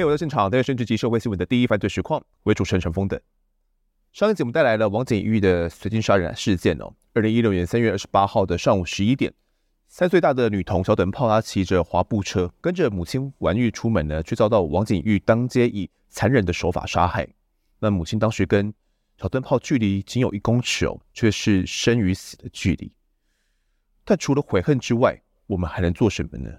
[0.00, 3.20] 嘿，我在现场，带来直击社会新闻的第一犯罪实况，为主持人陈峰的。
[4.12, 6.90] 上一集我们带来了王景玉的随机杀人事件哦。
[7.12, 9.30] 二零一六年三月二十八号的上午十一点，
[9.88, 17.28] 三岁大的女童小等炮，她骑着滑步车，跟着母亲婉玉出门呢，却遭到王景玉当街以残忍的手法杀害。
[17.78, 18.72] 那母亲当时跟
[19.18, 22.90] 小灯泡距离仅有一公尺哦，却是生与死的距离。
[24.06, 26.50] 但除了悔恨之外，我们还能做什么呢？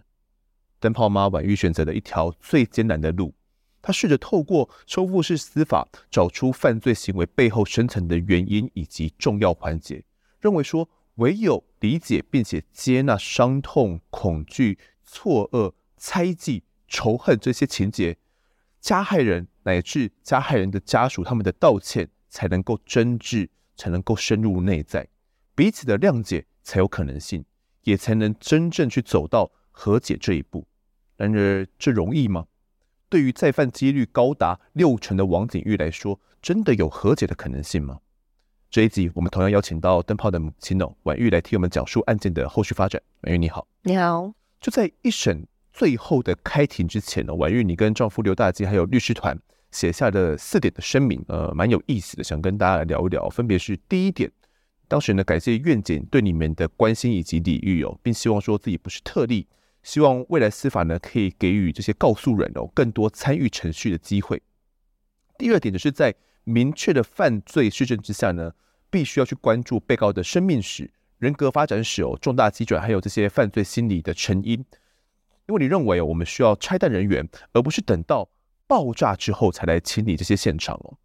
[0.82, 3.34] 灯泡妈婉玉选择了一条最艰难的路。
[3.82, 10.04] 她试着透过收复式司法找出犯罪行为背后深层的原因以及重要环节，
[10.40, 18.18] 认为说唯有理解并且接纳伤痛、恐惧、错愕、猜忌、仇恨这些情节，
[18.80, 25.08] 加害人乃至加害人的家属他们的道歉才能够真挚，才能够深入内在，
[25.56, 27.46] 彼此的谅解才有可能性，
[27.84, 30.68] 也才能真正去走到和解这一步。
[31.22, 32.48] 然而，这容易吗？
[33.08, 38.00] 对于再犯几率高达六成的王景玉来说，真的有和解的可能性吗？
[38.72, 43.00] 这一集我们同样邀请到灯泡的母亲哦，婉玉来替我们讲述案件的后续发展。
[43.22, 44.34] 婉玉你好，你好。
[44.60, 49.38] 就在一审最后的开庭之前呢，婉玉你跟丈夫刘大基还有律师团
[49.70, 53.30] 写下的四点的声明，呃，蛮有意思的，想跟大家来聊一聊。
[53.30, 54.32] 分别是第一点，
[54.88, 59.46] 当时呢感谢院检对你们的关心以及礼遇哦，并希望说自己不是特例。
[59.84, 64.42] 希望未来司法呢，可以给予这些告诉人哦更多参与程序的机会。
[65.38, 68.54] 第二点就是在明确的犯罪事证之下呢，
[68.90, 74.64] 必须要去关注被告的生命史、人格发展史哦、重大机转，还有这些犯罪心理的成因。
[75.48, 78.30] 因为你认为哦，我们需要拆弹人员，而不是等到
[78.68, 80.98] 爆炸之后才来清理这些现场哦。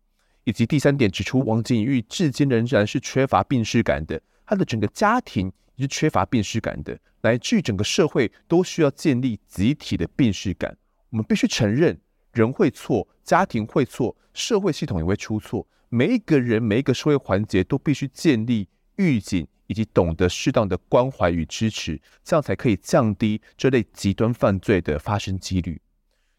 [0.44, 5.50] 以及第三点指出，王景玉至今仍然是缺乏病识感的，他的整个家庭
[5.82, 6.98] 是缺乏病识感的。
[7.22, 10.76] 乃至于整个社会都需要建立集体的病识感。
[11.10, 11.98] 我们必须承认，
[12.32, 15.66] 人会错，家庭会错，社会系统也会出错。
[15.88, 25.80] 每一个人，每一个社会环节都必须建立预警，以及懂得适当的关怀与支持，这样才可以降低这类极端犯罪的发生几率。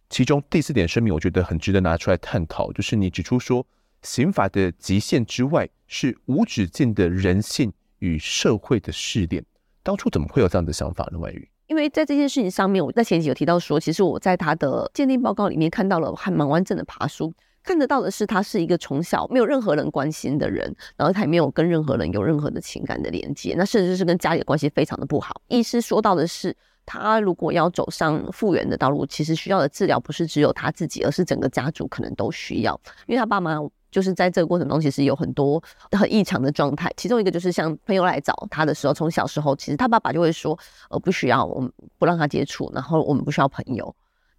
[0.09, 3.65] 其中第四点声明，我觉得很值得拿出来探讨，就是你指出说，
[4.01, 9.43] 刑法的极限之外，是无止境的人性与社会的试炼。
[9.83, 11.17] 当初怎么会有这样的想法呢？
[11.17, 25.41] 婉玉，因为在这件事情上面，我在前期有提到说，其实我在他的鉴定报告里面看到了还蛮完整的爬梳，看得到的是他是一个从小没有任何人关心的人，然后他也没有跟任何人有任何的情感的连接，那甚至是跟家里的关系非常的不好。
[25.47, 26.53] 医师说到的是，
[26.85, 33.57] 他如果要走上复原的道路，其实需要的治疗不是只有他自己，而是整个家族可能都需要，因为他爸妈。
[33.97, 35.59] 就是在这个过程中，其实有很多
[35.97, 36.87] 很异常的状态。
[36.95, 40.55] 其中一个就是像朋友来找他的时候，从小时候，其实他爸爸就会说
[40.91, 43.95] ：“呃，不需要，我们不让他接触，然后我们不需要朋友。”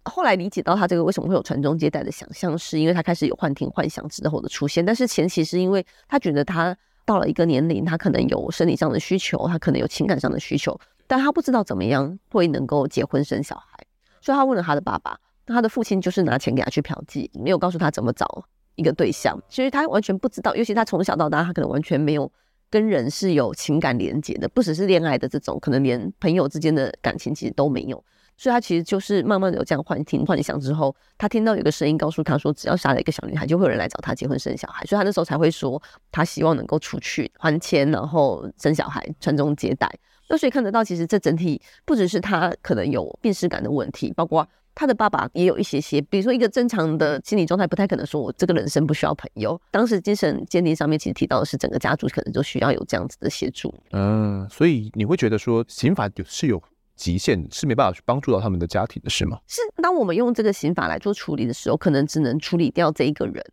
[0.09, 4.85] 后来理解到他这个为什么会有传宗接代的想象，是因为他开始有幻听、幻想之后的出现。
[4.85, 13.77] 但是前期是因为他觉得他到了一个年龄，他可能有生理上的需求，他可能有情感上的需求，但他不知道怎么样会能够结婚生小孩，
[14.21, 15.19] 所以他问了他的爸爸。
[15.51, 18.45] 他的父亲就是拿钱给他去嫖妓，没有告诉他怎么找。
[18.79, 22.31] 一个对象，其实他完全不知道，尤其他从小到大，他可能完全没有
[22.69, 28.01] 跟人是有情感连接的，不只是恋爱的这种，可能连朋友之间的感情其实都没有。
[28.37, 34.85] 所以，他其实就是慢慢的有这样幻听幻想之后，他听到有个声音告诉他说，只要杀了一个小女孩，就会有人来找他结婚生小孩。
[34.85, 39.91] 所以他那时候才会说，他希望能够出去还钱，然后生小孩，传宗接代。
[40.29, 44.47] 那所以看得到，其实这整体不只是他可能有病识感的问题，包括。
[44.79, 49.59] 他的爸爸也有一些些，比如说一个正常的心理状态，不太可能说我这个人生不需要朋友。
[49.71, 53.75] 当时精神鉴定上面其实提到的是，整个家族可能就需要有这样子的协助。
[53.91, 56.63] 嗯，所以你会觉得说刑法是有
[56.95, 59.37] 极限，是没办法去帮助到他们的家庭的是吗？
[59.47, 63.43] 是，当我们用这个刑法来做处理的时候，可能只能处理掉这一个人，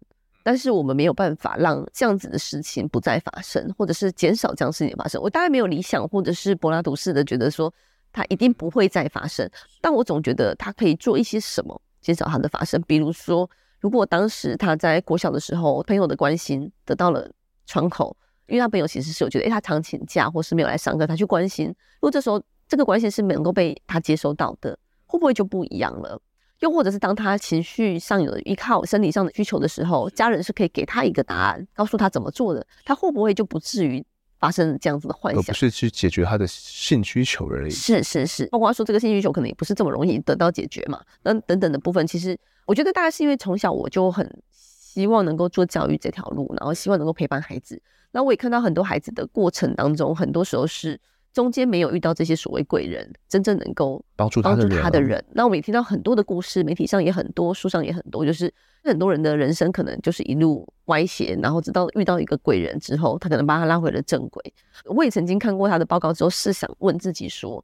[0.44, 5.20] 但是我们没有办法让这样子的事情不再发生，或者是减少这样事情的发生。
[5.20, 7.74] 我当然没有理想，或者是柏拉图式的觉得说。
[8.16, 9.46] 它一定不会再发生，
[9.82, 12.80] 但我总觉得他可以做一些什么减少它的发生。
[12.86, 13.48] 比如说，
[13.78, 17.30] 如果当时他在国小的时候，朋友的关心得到了
[17.66, 18.16] 窗口，
[18.46, 21.66] 因为他朋友其实是我觉得，诶，他常请假或是没有来上课，他去关心。
[21.66, 26.18] 如果这时候这个关心是能够被他接收到的，会不会就不一样了？
[26.60, 34.02] 又或者是当他情绪上有依靠生理上的需求的时候，家人是可以给他一个答案，告诉他怎么做的，他会不会就不至于？
[34.38, 37.70] 发生这样子的幻想，而不是去解决他的性需求而已。
[37.70, 41.02] 是是是，包括说这个性需求可能也不是这么容易得到解决嘛。
[41.22, 47.80] 那等等的部分，其实我觉得大概是因为从小我就很希望能够做教育这条路，然后希望能够陪伴孩子。
[48.12, 50.98] 那我也看到很多孩子的过程当中，很多时候是
[51.36, 55.22] 中间没有遇到这些所谓贵人，真正能够帮助帮助他的人。
[55.34, 58.50] 那我们也听到很多的故事，媒体上也很多，书上也很多，就是
[58.82, 64.42] 很多人的人生可能就是一路歪斜，然后直到遇到一个贵人之后，他可能把他拉回了正轨。
[64.86, 67.62] 我也曾经看过他的报告之后，是想问自己说：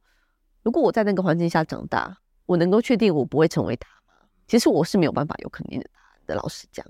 [0.61, 2.15] 如果我在那个环境下长大，
[2.45, 4.13] 我能够确定我不会成为他吗？
[4.47, 6.35] 其实我是没有办法有肯定的答案的。
[6.35, 6.85] 老实讲，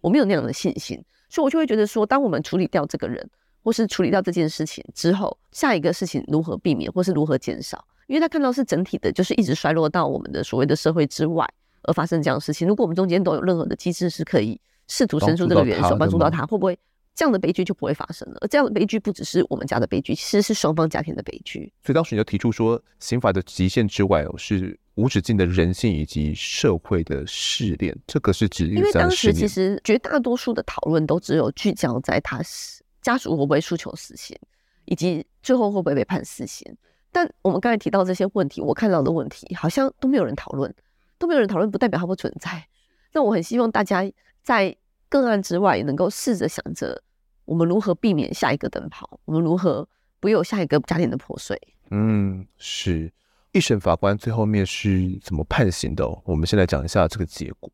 [0.00, 3.28] 我没有那样的信心，所以我就会觉得说，当我们处理掉这个人。
[3.68, 7.86] 或是处理掉这件事情之后，下一个事情如何避免，或是如何减少？
[8.06, 11.46] 因为他看到是整体的，就是一直衰落到我们的所谓的社会之外
[11.82, 12.66] 而发生这样的事情。
[12.66, 16.78] 如果我们中间都有任何的机制是可以试图伸出这个援手，帮助到他，会不会
[17.14, 18.38] 这样的悲剧就不会发生了？
[18.40, 21.70] 而这样的悲剧不只是我们家的悲剧，其实是双方家庭的悲剧。
[21.84, 27.94] 所以当时你就提出说，刑法的极限之外哦，是无止境的人性以及社会的试炼。
[28.06, 32.77] 这个是指因为当时其实绝大多数的讨论都只有聚焦在他是。
[33.00, 34.36] 家属会不会诉求死刑，
[34.84, 36.76] 以及最后会不会被判死刑？
[37.10, 40.72] 但我们刚才提到这些问题，我看到的问题好像都没有人讨论，
[41.16, 42.68] 都没有人讨论，不代表它不存在。
[43.12, 44.04] 那我很希望大家
[44.42, 44.76] 在
[45.08, 47.02] 个案之外，也能够试着想着，
[47.46, 49.88] 我们如何避免下一个灯泡，我们如何
[50.20, 51.58] 不有下一个家庭的破碎。
[51.90, 53.10] 嗯，是
[53.52, 56.06] 一审法官最后面是怎么判刑的？
[56.24, 57.72] 我们先来讲一下这个结果。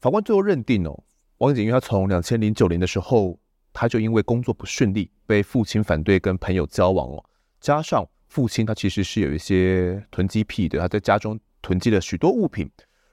[0.00, 1.04] 法官最后认定哦，
[1.38, 3.38] 王景玉他从两千零九年的时候。
[3.74, 7.22] 他就因为工作不顺利，被父亲反对跟朋友交往哦，
[7.60, 12.70] 加上父亲他其实是有一些囤积癖的，他在家中囤积了许多物品，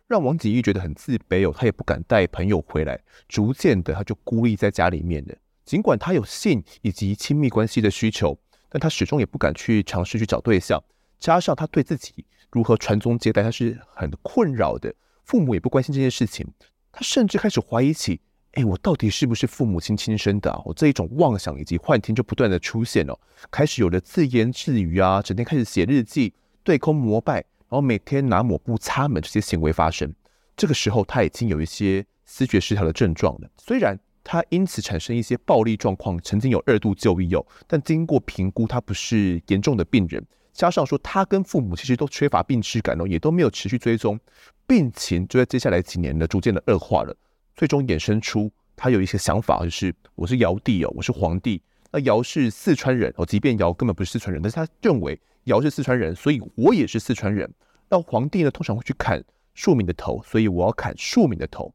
[0.07, 5.35] 让王景玉觉得很自卑哦，他也不敢带朋友回来，逐渐的他就孤立在家里面的。
[5.65, 8.37] 尽管他有性以及亲密关系的需求，
[8.69, 10.79] 但他始终也不敢去尝试去找对象，
[11.19, 14.93] 加上他对自己如何传宗接代他是很困扰的，
[15.23, 16.45] 父母也不关心这件事情，
[16.91, 18.21] 他甚至开始怀疑起。
[18.53, 20.61] 哎，我到底是不是父母亲亲生的？
[20.65, 23.17] 我这一种妄想以及幻听就不断的出现哦，
[23.49, 30.13] 开始有了自言自语啊，整天开始写日记、对空膜拜，然后每天拿抹布擦门这些行为发生。
[30.57, 33.49] 这个时候他已经有一些思觉失调的症状了。
[33.57, 40.21] 虽然他因此产生一些暴力状况，曾经有二度就医哦，但经过评估，他不是严重的病人。
[40.51, 44.19] 加上说他跟父母其实都缺乏病耻感哦，也都没有持续追踪，
[44.67, 47.15] 病情就在接下来几年呢，逐渐的恶化了。
[47.55, 51.61] 最终衍生出他有一些想法，就是我是尧帝哦，我是皇帝。
[51.91, 57.53] 那尧是四川人哦，即便尧根本不是四川人，但是他认为尧是四川人，所以我也是四川人。
[57.89, 61.73] 那皇帝呢，通常会去砍庶民的头，所以我要砍庶民的头。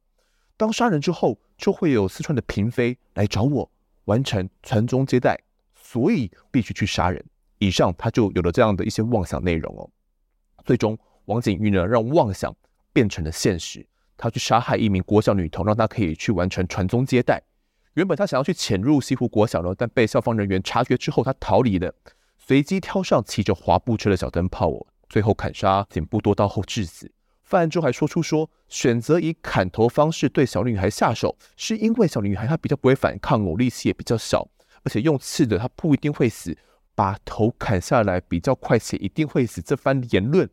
[0.56, 3.70] 当杀人之后，就会有四川的嫔妃来找我
[4.06, 5.38] 完成传宗接代，
[5.75, 7.23] 所以必须去杀人。
[7.58, 9.88] 以上他就有了这样的一些妄想内容哦。
[10.64, 12.56] 最终，王景玉呢，让妄想
[12.93, 13.87] 变成了现实。
[14.16, 17.42] 他去杀害一名国小女童，让她可以去完成传宗接代。
[17.94, 21.94] 原本他想要去潜入西湖国小呢，但被校方人员察觉之后，他逃离了。
[22.36, 27.10] 随机挑上骑着滑步车的小灯泡哦，最后砍杀颈部多刀后致死。
[27.42, 34.46] 犯案中还说出说，选择以砍头方式对小女孩下手，是因为小女孩她比较不会反抗哦，力气也比较小，
[34.82, 36.58] 而且用刺的她不一定会死，
[36.94, 39.62] 把头砍下来比较快且一定会死。
[39.62, 40.50] 这番言论，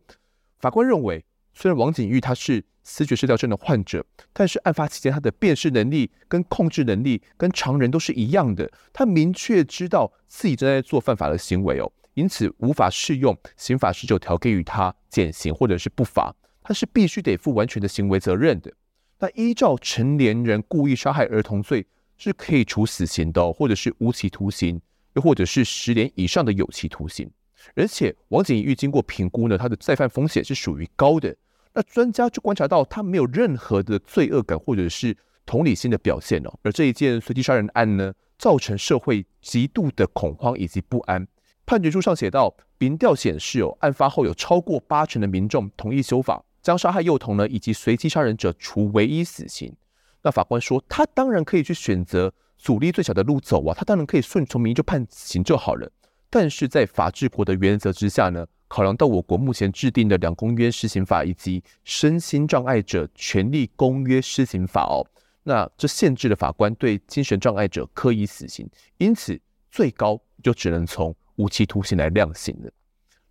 [0.59, 1.25] 法官认为。
[1.53, 8.69] 虽然王景玉他是思觉失调症的患者，但是案发期间他的辨识能力跟控制能力跟常人都是一样的。
[8.91, 18.73] 他明确知道自己正在做犯法的行为哦，因此无法适用刑法十九条给予他减刑或者是不罚，他是必须得负完全的行为责任的。
[19.19, 21.85] 那依照成年人故意杀害儿童罪
[22.17, 24.81] 是可以处死刑的，或者是无期徒刑，
[25.13, 27.29] 又或者是十年以上的有期徒刑。
[27.75, 31.33] 而且王景玉经过评估呢，他的再犯风险是属于高的。
[31.73, 36.53] 那专家就观察到他没有任何的罪恶感或者是同理心的表现哦。
[36.61, 41.27] 而这一件随机杀人案呢，造成社会极度的恐慌以及不安。
[41.65, 49.73] 判决书上写道，民调显示哦，案发后有超过八成的民众同意修法，将杀害幼童呢以及随机杀人者处唯一死刑。
[50.21, 55.89] 那法官说，他当然可以去选择阻力最小的路走啊，他当然可以顺从民意就判刑就好了。
[56.35, 65.05] 但是在法治国的原则之下呢，考量到我国目前制定的两公约施行法以及身心障碍者权利公约施行法哦，
[65.43, 72.71] 那这限制了法官对精神障碍者科以死刑，因此最高就只能从无期徒刑来量刑了。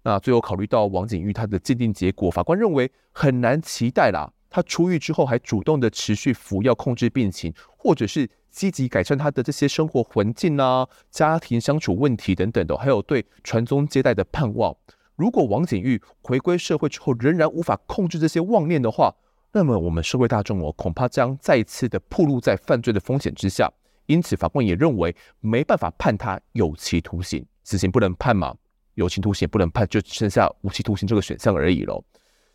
[0.04, 8.28] 那最后考虑到王景玉他的鉴定结果，法官认为很难期待啦，他出狱之后还主动的持续服药控制病情，或者是。
[8.52, 14.76] 积极改善他的这些生活环境啊，家庭相处问题等等的，还有对传宗接代的盼望。
[15.16, 19.10] 如果王景玉回归社会之后仍然无法控制这些妄念的话，
[19.52, 23.72] 那么我们社会大众哦，恐怕将再次的暴露在犯罪的风险之下。
[24.04, 28.54] 因此，法官也认为没办法判他有期徒刑，死刑不能判嘛。
[28.96, 32.04] 有期徒刑不能判，就只剩下无期徒刑这个选项而已喽。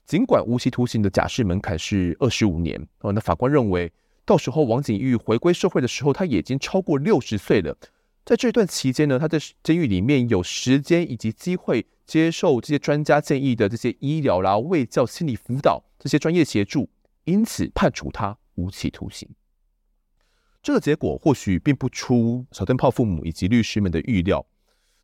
[0.07, 3.91] 尽管无期徒刑的假释门槛是二十五年哦，那法官认为，
[4.23, 7.77] 到时候王景玉回归社会的时候，他已经超过六十岁了。
[8.23, 16.89] 在这段期间呢，他在监狱里面有时间以及机会接受这些专家建议的这些医疗啦、卫教、心理辅导这些专业协助，
[17.25, 19.27] 因此判处他无期徒刑。
[20.63, 24.45] 这个结果或许并不出小灯泡父母以及律师们的预料，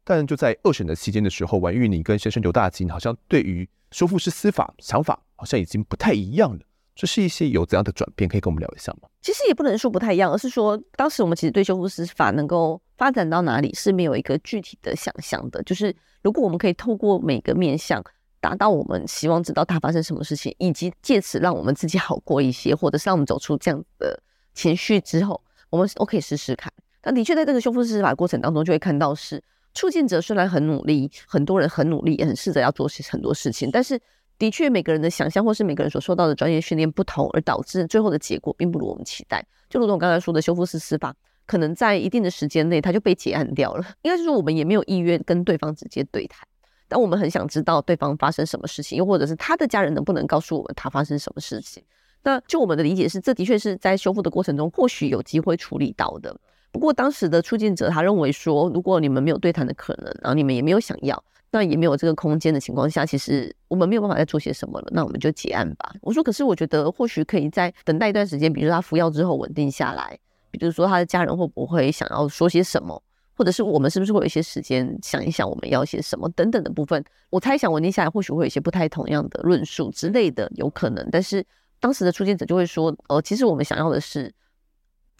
[0.04, 6.60] 但就在二审的期间的时候，婉玉你跟先生刘大金好像对于修复式司法想法好像已经不太一样了。
[6.96, 8.30] 这是一些有怎样的转变？
[8.30, 9.10] 可以跟我们聊一下吗？
[9.22, 15.64] 其实也不能说不太一样，而是说当时我们其实对修复司法能够发展到哪里是没有一个具体的想象的。
[15.64, 18.04] 就是如果我们可以透过每个面向
[18.40, 24.22] 达到我们希望知道它发生什么事情，以及借此让我们自己好过一些，或者是让我们走出这样的
[24.54, 25.42] 情绪之后，
[25.72, 26.72] 我们都可以试试看。
[27.02, 29.42] 但的确在这个修复式司法过程当中，就会看到是
[29.74, 34.00] 促进者虽然很努力，很多人很努力，也很试着要做些很多事情，但是。
[34.40, 39.46] 的确，每个人的想象或是每个人所受到的专业训练不同，而导致最后的结果并不如我们期待。
[39.70, 41.16] 就如同我刚才说的，修复式司法
[41.46, 43.86] 可能在一定的时间内，它就被结案掉了。
[44.02, 46.46] 应该就是说，我们也没有意愿跟对方直接对谈，
[46.90, 51.82] 但我们很想知道对方发生什么事情，又或者是他的家人能不能告诉我们他发生什么事情。
[52.24, 56.36] 那就我们的理解是，这的确是在修复的过程中或许有机会处理到的。
[56.74, 61.24] 不过当时的促进者他认为说，如果你们没有对谈的可能，然后你们也没有想要。
[61.56, 64.88] 那也没有这个空间的情况下，其实我们没有办法再做些什么了。
[64.92, 65.94] 那我们就结案吧。
[66.02, 70.18] 我说，可是我觉得或许可以在等待一段时间，比如说他服药之后稳定下来，
[70.50, 73.00] 比如说他的家人会不会想要说些什么，
[73.38, 77.06] 或者是我们是不是会有一些时间想一想我们要些什么等等的部分。
[77.30, 81.08] 我猜想稳定下来，或许会有一些不太同样的论述之类的，有可能。
[81.12, 81.46] 但是
[81.80, 84.34] 当时的出现者就会说，呃，其实我们想要的是。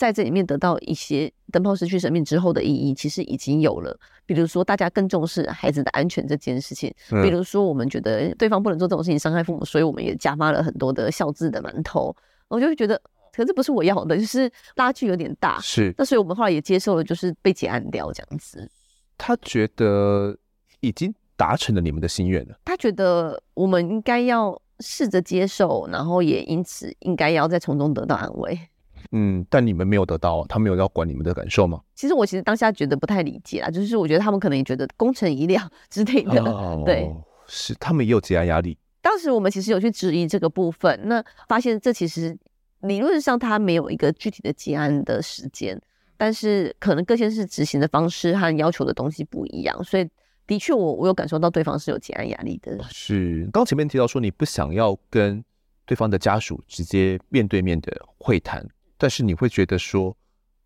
[0.04, 3.98] 在这里面得到一些灯泡失去生命之后的意义，其实已经有了。
[4.26, 6.92] 比如说，大家更重视孩子的安全这件事情；
[7.24, 12.14] 比如说，我们觉得对方不能做这种事情伤害父母，所以我们也加发了很多的孝字的馒头。
[12.50, 15.58] 我就会觉得，可是不是我要的，就是拉距有点大。
[15.62, 18.70] 是，那所以我们后来也接受了，就是被结案掉这样子。
[19.18, 20.38] 他觉得
[20.82, 22.58] 已经达成了你们的心愿了。
[22.66, 28.60] 他觉得我们应该要试着接受，然后也因此应该要再从中得到安慰。
[29.12, 31.82] 嗯，但你们没有得到，他没有要管你们的感受吗？
[31.96, 37.10] 其实我其实当下觉得不太理解啊，就是我觉得他们可能也觉得功成一亮之类的，哦、对，
[37.48, 38.78] 是他们也有结案压力。
[39.02, 42.38] 当时我们其实有去质疑这个部分，那发现这其实
[42.82, 45.80] 理论上他没有一个具体的结案的时间，
[46.16, 50.10] 但是可能各县市执行的方式和要求的东西不一样，所以
[50.48, 52.78] 的确我我有感受到对方是有结案压力的。
[52.90, 55.44] 是，刚前面提到说你不想要跟
[55.86, 58.66] 对方的家属直接面对面的会谈。
[59.04, 60.16] 但是你会觉得说，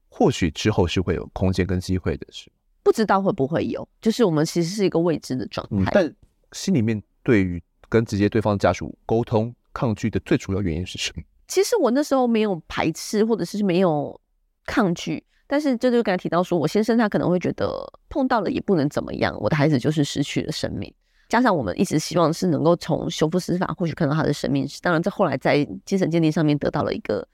[0.10, 2.52] 或许之后是会有空间跟机会的，是
[2.84, 5.76] 不知道会不会有，就是我们其实是一个未知的状态。
[5.76, 6.16] 嗯，但
[6.52, 11.24] 心里面对于跟直接对方家属沟通抗拒的最主要原因是什么？
[11.50, 14.22] 其实我那时候没有排斥，或者是没有
[14.68, 20.94] 抗拒，但是这就刚才提到说，我先生他可能会觉得碰到了也不能怎么样，我的孩子就是失去了生命，
[21.28, 27.28] 加上我们一直希望是能够从修复司法或许看到他的生命史，当然这后来在精神鉴定上面得到了一个。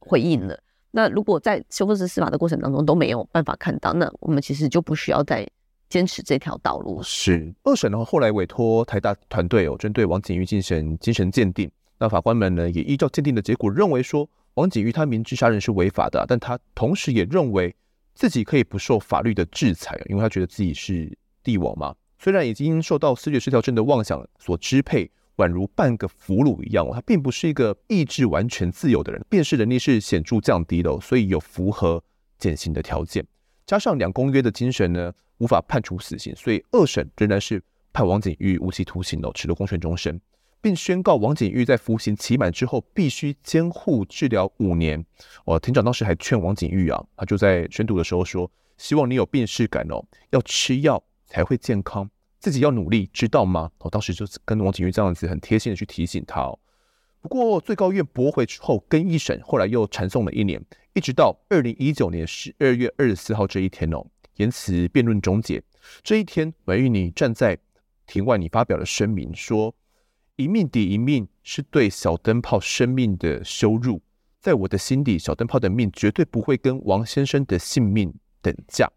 [0.00, 0.58] 回应了。
[0.90, 5.48] 那如果在修复式司法的过程当中都没有办法看到，那我们其实就不需要再
[5.88, 7.00] 坚持这条道路。
[7.02, 11.70] 是二审的话，后来委托台大团队哦，针对王景玉进行精神鉴定。
[11.98, 17.72] 那法官们呢，也依照鉴定的结果认为说，王景玉他明知杀人是违法的，但他同时也认为
[18.14, 21.94] 自己可以不受法律的制裁，因为他觉得自己是帝王嘛。
[22.18, 25.08] 虽然已经受到思觉失调症的妄想所支配。
[25.36, 32.02] 宛如半个俘虏一样，哦他并不是一个意志完全自由的人，辨识能力是显著降低的，所以有符合
[32.38, 33.26] 减刑的条件。
[33.66, 40.20] 加上两公约的精神呢，无法判处死刑，所以二审仍然是判王景玉无期徒刑的，褫夺公权终身，
[40.60, 45.04] 并宣告王景玉在服刑期满之后必须监护治疗五年。
[45.44, 52.10] 哦，庭长当时还劝王景玉啊，他就在宣读的时候说：“希望你有病识感哦，要吃药才会健康。”
[52.40, 53.70] 自己要努力，知道吗？
[53.78, 56.58] 我、当时就跟王景玉这样子很贴心的去提醒他哦。
[57.20, 60.60] 不过最高院驳回之后，跟一审后来又缠讼了一年，
[60.94, 64.06] 一直到二零一九年十二月二十四号这一天哦，
[64.36, 65.62] 言辞辩论终结。
[66.02, 67.58] 这一天，婉諭你站在
[68.06, 69.74] 庭外，你发表了声明说
[70.36, 74.00] ：“一命抵一命是对小灯泡生命的羞辱，
[74.40, 78.90] 在我的心底，小灯泡的命绝对不会跟王先生的性命等价。”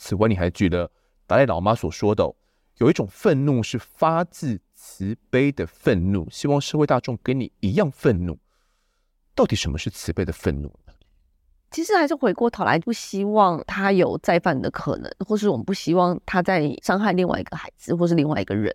[0.00, 0.90] 此外，你还举了
[1.26, 2.34] 达赖老妈所说的、
[2.78, 8.38] 有一种愤怒是发自慈悲的愤怒，希望社会大众跟你一样愤怒。
[9.34, 10.92] 到底什么是慈悲的愤怒呢？
[11.70, 18.72] 其实还是回过头来，不希望他有再犯的可能，或是我们不希望他再伤害另外一个孩子，或是另外一个人。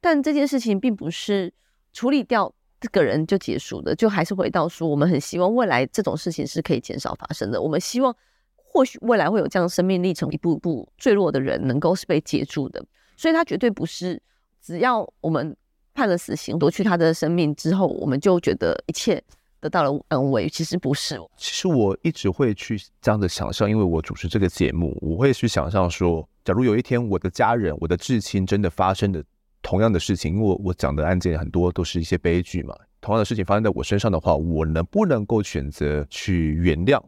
[0.00, 1.52] 但这件事情并不是
[1.92, 7.60] 处理掉这个人就结束的，就还是回到说，我们很希望未来这种事情是可以减少发生的。
[7.62, 8.16] 我们希望
[8.54, 12.84] 或许未来会有这样生命历程一步一步坠落的人，能够是被接住的。
[13.20, 14.20] 所以，他绝对不是
[14.62, 15.54] 只要我们
[15.92, 19.22] 判了死刑，夺去他的生命之后，我们就觉得一切。
[19.62, 21.20] 得到了安慰，其实不是。
[21.36, 29.22] 其实我一直会去这样的想象，因为我主持这个节目，我会去想象说，假如有一天我的家人、我的至亲真的发生的
[29.60, 36.98] 同样的事情，因为我我讲的案件很多都是一些悲剧嘛，同样的事情发生在我身上的话，我能不能够选择去原谅？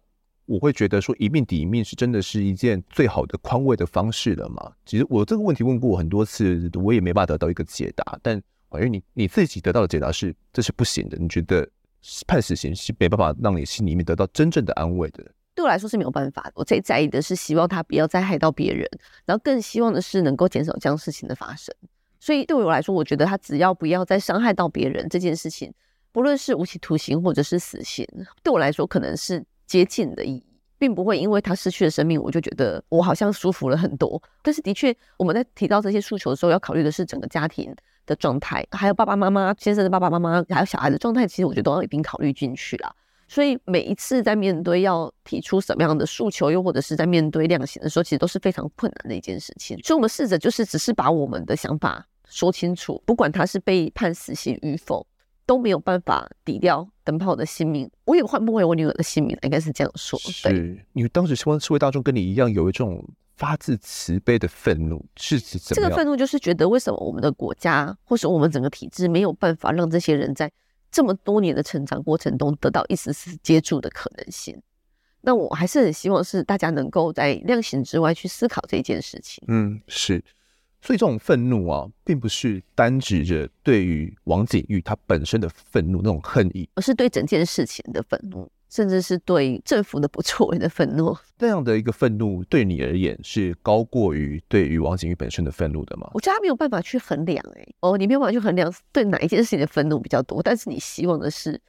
[0.52, 4.72] 我会觉得说一命抵一命是真的是一件最好的宽慰的方式了嘛？
[4.84, 8.18] 其实我这个问题问过我很多次，我也没办法得到一个解答。
[8.22, 8.36] 但
[8.72, 11.68] 因为你你自己得到的解答是这是不行的，你觉得？
[12.26, 15.24] 判死刑是没办法让你心里面得到真正的安慰的。
[15.54, 16.50] 对我来说是没有办法。
[16.56, 18.84] 我最在意的是希望他不要再害到别人，
[19.24, 21.72] 然后更希望的是能够减少这样事情的发生。
[22.18, 25.72] 所以对我来说，我觉得他只要不要再伤害到别人这件事情，
[26.10, 28.04] 不论是无期徒刑或者是死刑，
[28.42, 30.44] 对我来说可能是接近的意义，
[30.78, 34.22] 并不会因为他失去了生命，我就觉得我好像舒服了很多。
[34.42, 37.74] 但是的确，我们在提到这些诉求的时候，要考虑的是整个家庭
[38.04, 42.94] 的状态，还有爸爸妈妈先生的爸爸妈妈，还有小孩的状态，其实我觉得都要一并考虑进去了。
[43.28, 49.78] 所以每一次在面对要提出什么样的诉求，又或者是在面对量刑的时候，其实都是非常困难的一件事情。
[49.82, 55.06] 所以，我们试着就是只是把我们的想法说清楚，不管他是被判死刑与否，
[55.52, 57.90] 都没有办法抵掉灯泡的性命。
[58.06, 60.18] 我也换不回我女儿的性命，应该是这样说。
[60.18, 63.06] 是你当时希望社会大众跟你一样有一种。
[63.34, 65.58] 发自慈悲的愤怒是指？
[65.58, 70.52] 这个愤怒就是觉得为什么我们的国家或是我们整个体制没有办法让这些人在
[70.92, 74.56] 这么多年的成长过程中得到一丝丝接触的可能性？
[75.22, 79.42] 那我还是很希望是大家能够在量刑之外去思考这件事情。
[79.48, 80.22] 嗯，是。
[80.82, 88.50] 所以这种愤怒啊，并不是单指着对于王景玉他本身的愤怒那种恨意，而是对整件事情的愤怒。
[88.68, 96.10] 甚至是对政府的不作为的愤怒，这样的一个愤怒对你而言是高过于对于王景玉本身的愤怒的吗？
[96.14, 101.60] 我觉得他没有办法去衡量，哎，哦，你没有办法去衡量对哪一件事情的愤怒比较多，但是你希望的是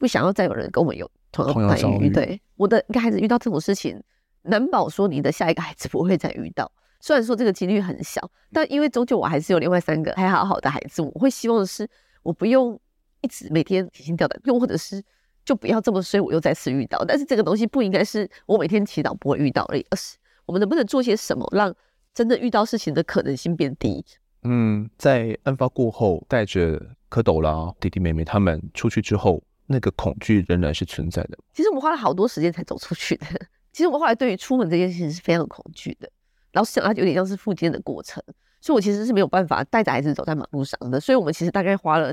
[0.00, 2.10] 不想要再有人跟我们有同样的待遇。
[2.10, 4.02] 对，我的一个孩子遇到这种事情，
[4.42, 6.72] 难保说你的下一个孩子不会再遇到。
[7.00, 11.88] 虽然说这个几率很小，但因为终究我还是有另外三个还好好的孩子，我会希望的是
[12.22, 12.78] 我不用
[13.20, 15.02] 一直每天提心吊胆，又或者是。
[15.44, 17.02] 就不要这么衰，我又再次遇到。
[17.08, 21.74] 但是这个东西不应该是我每天祈祷不会遇到而已，而是我们能不能做些什么，让
[22.12, 24.04] 真的遇到事情的可能性变低？
[24.42, 31.38] 嗯，在案发过后，带着蝌蚪啦、弟弟妹妹他们出去之后，那个恐惧仍然是存在的。
[31.54, 33.24] 其实我们花了好多时间才走出去的。
[33.72, 36.10] 其实我们后来对于出门这件事情是非常恐惧的，
[36.58, 38.22] 老实讲，它有点像是复健的过程，
[38.60, 40.98] 所以我其实是没有办法带着孩子走在马路上的。
[41.00, 42.12] 所以我们其实大概花了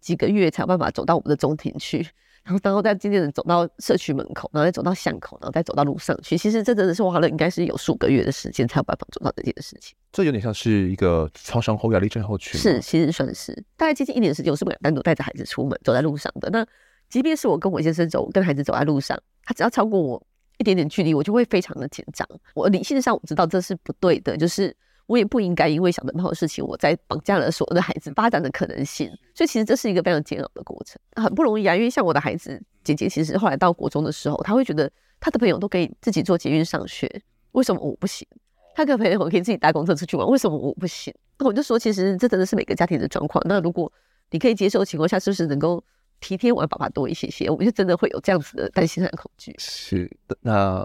[0.00, 2.06] 几个月才有办法走到我们的中庭去。
[2.44, 6.36] 然后，然后再渐渐的走到社区门口，然后再走到巷口，然后再走到路上去。
[6.36, 9.94] 其实这真的是花了应该是有数个月的时间才有办法做到这件事情。
[10.10, 12.60] 这有点像是一个创伤后压力症候群。
[12.60, 16.50] 是，其实算是大概接近一年的时间，我是不敢单独带着孩子出门走在路上的。
[16.50, 16.66] 那
[17.08, 20.26] 即便是我跟我先生走，跟孩子走在路上，他只要超过我
[20.58, 22.28] 一点点距离，我就会非常的紧张。
[22.54, 24.76] 我理性上我知道这是不对的，就是。
[25.06, 29.08] 我也不应该因为小灯泡的事情，我在绑架了所有的孩子发展的可能性。
[29.34, 31.74] 所以其实这是一个非常煎熬的过程，很不容易啊。
[31.74, 37.10] 因为像我的孩子姐姐，其实后来到国中的时候，他会觉得他的朋友都可以自己坐捷运上学，
[37.50, 38.26] 为什么我不行？
[38.74, 41.12] 他跟朋友可以自己搭公车出去玩，为什么我不行？
[41.36, 43.42] 那我就说，其实这真的是每个家庭的状况。
[43.46, 43.92] 那如果
[44.30, 45.82] 你可以接受的情况下，是不是能够
[46.22, 47.50] 体贴我的爸爸多一些些？
[47.50, 49.54] 我们就真的会有这样子的担心和恐惧。
[49.58, 50.80] 是的，那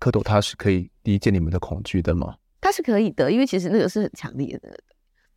[0.00, 2.36] 蝌蚪他是可以理解你们的恐惧的吗？
[2.60, 4.78] 他是可以的，因为其实那个是很强烈的。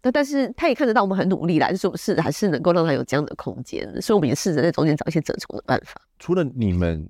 [0.01, 5.99] 那但是他也看得到我们很努力啦，就是我们试着还是能够让他有这样的空间，所以我们也试着在中间找一些折中的办法。
[6.19, 7.05] 除了你们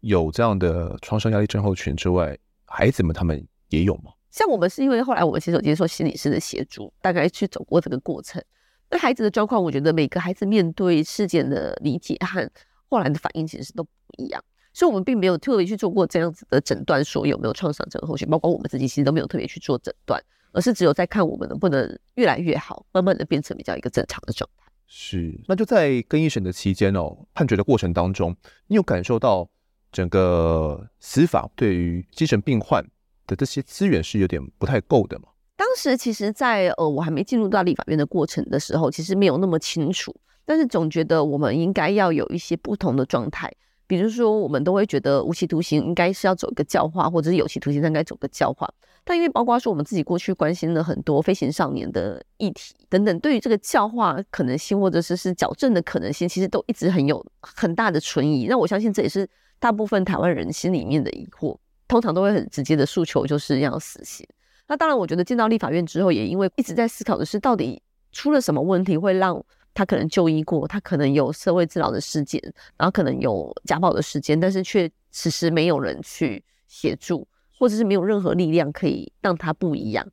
[0.00, 4.12] 有这样的创伤压力症候群之外，孩子们他们也有吗？
[4.30, 8.42] 像我们是因为后来我们其实有接受心理师的协助，大概去走过这个过程。
[8.90, 12.50] 那孩子的状况，我觉得每个孩子面对事件的理解和
[12.88, 14.42] 后来的反应其实都不一样。
[14.72, 20.22] 所以，我们并没有特别去做过这样子的诊断，说有没有创伤症候群，包括我们自己其实都没有特别去做诊断，
[20.52, 24.66] 而是只有在看我们能不能越来越好，慢慢的变成比较一个正常的状态。
[24.86, 28.36] 是，那就在更一审的期间哦，判决的过程当中，
[28.68, 29.48] 你有感受到
[29.90, 32.84] 整个司法对于精神病患
[33.26, 35.29] 的这些资源是有点不太够的吗？
[35.60, 40.10] 当时其实在，呃我还没进入到立法院的过程的时候，其实没有那么清楚，
[40.46, 43.52] 但是总觉得我们应该要有一些不同的状态。
[43.86, 48.66] 比如说，我们都会觉得无期徒刑应该是要走一个教化，或者是有期徒刑应该走个教化。
[49.04, 58.46] 但因为包括说我们自己过去关心了很多飞行少年的议题等等，对于这个教化可能性或者是是矫正的可能性，其实都一直很有很大的存疑。
[58.46, 61.54] 那我相信这也是大部分台湾人心里面的疑惑，
[61.86, 64.26] 通常都会很直接的诉求就是要死刑。
[64.70, 69.44] 那当然，我觉得进到立法院之后，也因为一直在思考的是到底出了什么问题会让。
[69.72, 72.42] 他可能就医过，他可能有社会治疗的事件，
[72.76, 80.04] 然后可能有家暴的事件，但是却迟迟没有人去协助，或者是没有任何力量可以让他不一样。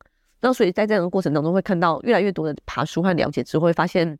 [0.41, 4.19] 那所以在这样的过程当中，会看到越来越多的爬书和了解之后，会发现，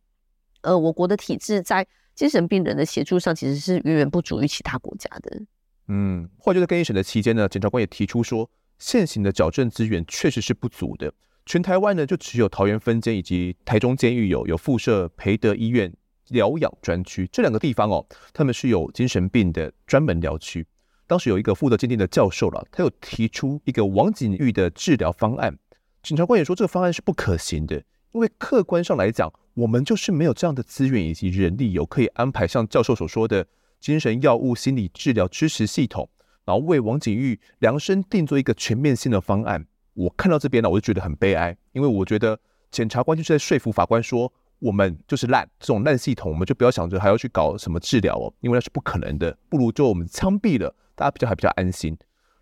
[0.62, 5.40] 呃，我国的体制在精神病人的协助上，其实是远远不足于其他国家的。
[5.88, 11.14] 嗯，或者就在更一审的期间呢，检察官也提出说，现行的矫正资源确实是不足的。
[11.46, 15.94] 全台湾呢，就只有桃园分监以及台中监狱有有附设培德医院
[16.28, 20.68] 疗养专区这两个地方哦，他们是有精神病的专门疗区。
[21.08, 25.58] 当时有一个负责鉴定的教授了，他有提出一个王景玉的治疗方案，
[26.04, 27.78] 检察官也说这个方案是不可行的，
[28.12, 33.48] 因为客观上来讲，我们就是没有这样的资源以及人力，有可以安排像教授所说的
[33.80, 36.10] 精神药物心理治疗支持系统，
[36.48, 39.68] 然后为王景玉量身定做一个全面性的方案。
[39.94, 42.40] 我看到这边呢，我就觉得很悲哀，因为我觉得
[42.72, 51.98] 检察官就是在说服法官说，我们就是烂，这种烂系统，我们就不要想着还要去搞什么治疗哦，因为那是不可能的，不如就我们枪毙了，大家比较还比较安心。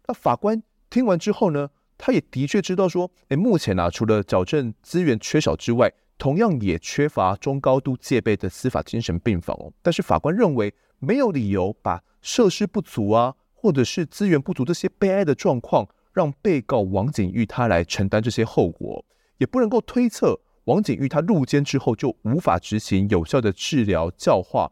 [0.08, 9.74] 那法官听完之后呢，他也的确知道说，诶，目前啊，除了矫正资源缺少之外，同样也缺乏中高度戒备的司法精神病房哦。
[9.82, 13.36] 但是法官认为没有理由把设施不足啊，
[13.66, 15.90] 或者是资源不足这些悲哀的状况。
[16.14, 19.04] 让被告王景玉他来承担这些后果，
[19.38, 24.72] 也不能够推测王景玉他入监之后就无法执行有效的治疗教化，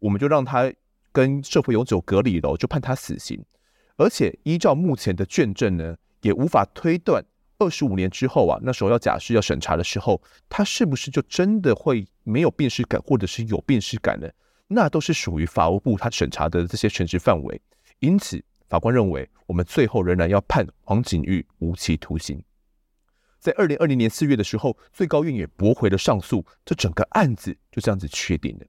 [0.00, 0.70] 我们就让他
[1.10, 3.42] 跟社会永久隔离了，就判他死刑。
[3.96, 7.24] 而且依照目前的卷证呢，也无法推断
[7.58, 14.28] 二十五年之后啊，那时候要假释要审查的时候，他是不是就真的会没有病识感，或者是有病识感呢？
[14.68, 17.58] 那都是属于法务部他审查的这些权职范围，
[18.02, 18.44] 因此。
[18.68, 22.42] 法官认为，我们最后仍然要判黄景玉无期徒刑。
[23.38, 28.64] 在二零二零年四月的时候，最高院也驳回了上诉，这整个案子就这样子确定了。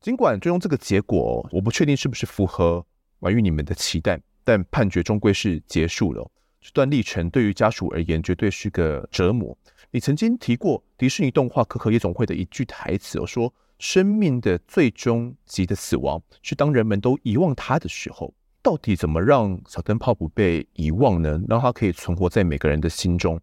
[0.00, 2.86] 尽管最终这个结果，我不确定是不是符合
[3.18, 6.30] 婉諭你们的期待，但判决终归是结束了。
[6.60, 9.58] 这段历程对于家属而言，绝对是个折磨。
[9.90, 21.40] 你曾经提过迪士尼动画《可可夜总会》的一句台词，我说：“生命的最终极的死亡，是当人们都遗忘它的时候。”到底怎么让小灯泡不被遗忘呢？
[21.48, 23.40] 让它可以存活在每个人的心中。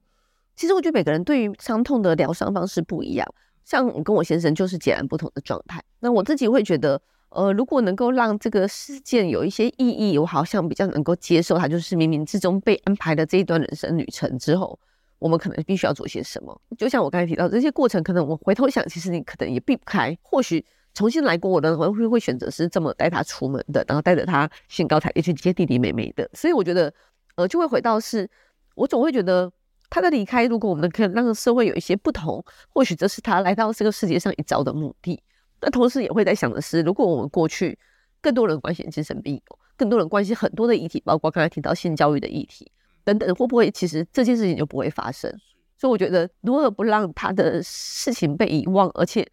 [0.56, 3.28] 其实我觉得每个人对于伤痛的疗伤方式不一样，
[3.66, 5.84] 像我跟我先生就是截然不同的状态。
[6.00, 11.68] 那我自己会觉得，呃，如果能够让这个事件有一些意义，我好像比较能够接受它。
[11.68, 14.80] 就是冥冥之中被安排的这一段人生旅程之后，
[15.20, 16.60] 我们可能必须要做些什么。
[16.78, 20.66] 就像我刚才提到这些过程，可能我回头想，其实你可能也避不开，或许。
[20.96, 26.28] 重新来过，我的会会会选择是这么带他出门的，然后带着他兴高采烈去接弟弟妹妹的。
[26.34, 26.92] 所以我觉得，
[27.36, 28.28] 呃，就会回到是，
[28.74, 29.50] 我总会觉得
[29.92, 35.22] 他的离开，如果我们可以让社会有一些不同，或许这是他来到这个世界上一遭的目的。
[35.62, 37.78] 那同时也会在想的是，如果我们过去
[38.20, 39.40] 更多人关心精神病，
[39.78, 42.70] 更多人关心很多的议题，包括刚才提到性教育的议题
[43.18, 45.30] 等等，会不会其实这件事情就不会发生？
[45.78, 49.28] 所以我觉得，如何不让他的事情被遗忘，而且。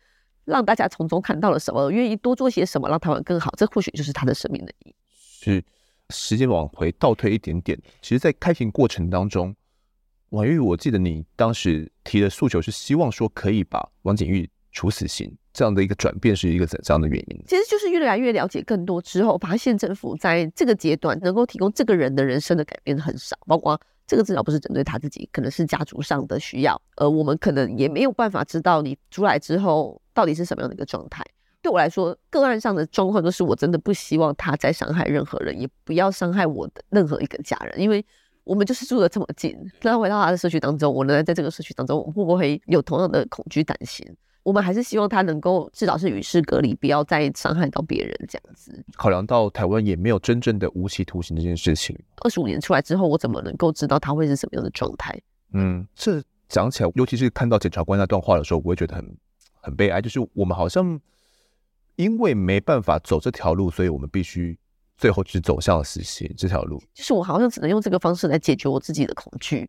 [0.47, 4.95] 让大家从中看到了什么，愿意多做些什么，让台湾更好，这或许就是他的生命的意义。
[5.11, 5.65] 是，
[6.11, 9.53] 时间往回倒退一点点，其实，在开庭过程当中，
[10.29, 17.43] 婉玉，我记得你当时提的诉求是希望说可以把王景玉处死刑，这样的一个转变是一个怎样的原因？
[17.49, 23.81] 其实就是越来越了解更多之后，发现政府在这个阶段能够提供这个人的人生的改变很少，包括。
[24.09, 31.25] 这个治疗不是针对他自己，可能是家族上的需要，而我们可能也没有办法知道你出来之后到底是什么样的一个状态。
[31.61, 38.07] 对我来说，个案上的状况都是我真的不希望他再伤害任何人，也不要伤害我的任何一个家人，因为
[38.45, 39.57] 我们就是住得这么近。
[39.83, 44.07] 那回到他的社区当中，我仍然在这个社区当中，我会不会有同样的恐惧担心？
[44.47, 48.85] 我们还是希望他能够至少是与世隔离，不要再伤害到别人这样子。
[48.97, 55.21] 考量到台湾也没有真正的无期徒刑这件事情，二十五年出来之后，我怎么能够知道他会是什么样的状态？
[55.53, 59.17] 嗯，这讲起来，尤其是看到检察官那段话的时候，我会觉得很
[59.61, 60.01] 很悲哀。
[60.01, 61.01] 就是我们好像
[61.97, 64.57] 因为没办法走这条路，所以我们必须
[64.97, 66.81] 最后只走向死刑这条路。
[66.95, 69.69] 就是我好像只能用这个方式来解决我自己的恐惧，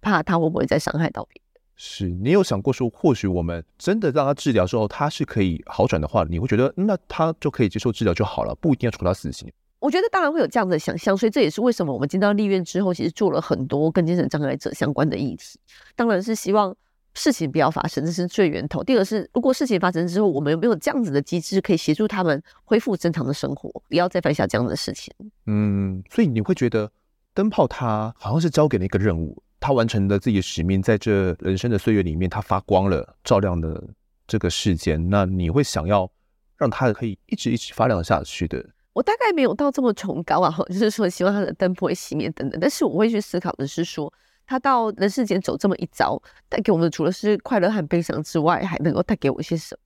[0.00, 1.45] 怕他会不会再伤害到别人。
[1.76, 9.52] 是你有想过说，或许我们真的让他治疗之后，他是可以好转的话，你会觉得那他就可以接受治疗就好了，不一定要处他死刑。
[9.78, 15.60] 我觉得当然会有这样的想象，所以这也是为什么我们进到立院之后，其实做了很多跟精神障碍者相关的议题。
[15.94, 16.74] 当然是希望
[17.12, 18.82] 事情不要发生，这是最源头。
[18.82, 25.12] 第二是，如果事情发生之后，我们有没有这样子的机制可以协助他们恢复正常的生活，不要再犯下这样的事情？
[25.44, 26.90] 嗯，所以你会觉得
[27.34, 29.42] 灯泡他好像是交给了一个任务。
[29.58, 33.82] 他完成了自己的使命，在这人生的岁月里面，他发光了，照亮了
[34.26, 35.08] 这个世间。
[35.08, 36.10] 那你会想要
[36.56, 38.64] 让他可以一直一直发亮下去的？
[38.92, 42.58] 我大概没有到这么崇高啊， 就是说希望他的灯不会熄灭等等。
[42.60, 44.12] 但是我会去思考的是说，
[44.46, 49.80] 他到人世间走这么一遭，带给我们除了是快乐和悲伤之外，还能够带给我一些什么？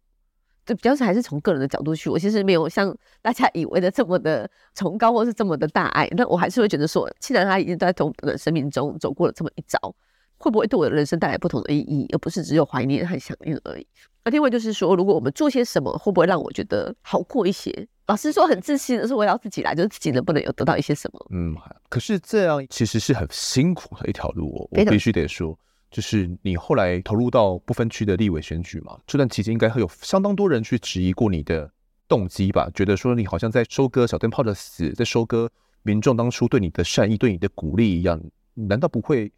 [0.71, 6.09] 就比较是还是从个人的角度去，我其实没有像大家以为的这么的崇高，或是这么的大爱。
[6.13, 9.93] 那我还是会觉得说，既然他已经在同等的生命中走过了这么一遭，
[10.39, 13.85] 会不会对我的人生带来不同的意义，而不是只有怀念和想念而已？
[14.25, 17.89] 那另外就是说，如果我们做些什么，会不会让我觉得好过一些？
[18.07, 21.27] 老实说，很自信的是我要自己来，就是自己能不能有得到一些什么？
[21.31, 21.53] 嗯，
[21.89, 25.59] 可是这样其实是很辛苦的一条路，我必须得说。
[25.91, 31.71] 就是你后来投入到不分区的立委选举嘛，这段期间应该会有相当多人去质疑过你的
[32.07, 32.71] 动机吧？
[32.73, 35.51] 觉得说你好像在收割小灯泡的死，在收割
[35.83, 38.21] 民众当初对你的善意、对你的鼓励一样，
[38.55, 39.33] 难道不会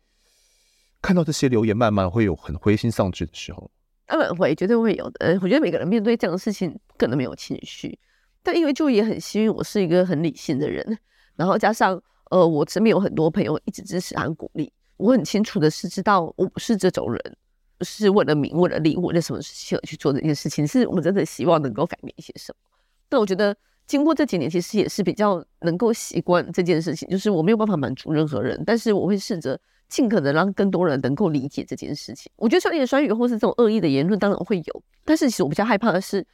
[1.01, 3.71] 看到这些留言，慢慢会有很灰心丧志的时候？
[4.07, 5.39] 当然会，绝对会有的。
[5.41, 7.99] 我觉得每个人面对这样的事情，可能没有情绪，
[8.43, 10.99] 但因为就也很幸运，我是一个很理性的人，
[11.37, 11.99] 然后加上
[12.31, 14.71] 呃，我身边有很多朋友一直支持和鼓励。
[15.03, 17.37] 我很清楚的是，知道我不是这种人，
[17.81, 20.65] 是为了名、为了利、为了什么事情而去做这件事情。
[20.65, 22.71] 是我真的希望能够改变一些什么。
[23.09, 27.09] 但我觉得，经过这几年，其实也是比较能够习惯这件事情。
[27.09, 32.31] 就是我没有办法满足任何人，但是我会试着尽可能让更多人能够理解这件事情。
[32.37, 36.25] 我觉得酸言酸语或是这种恶意的言论当然会有，但是其实我比较害怕的是，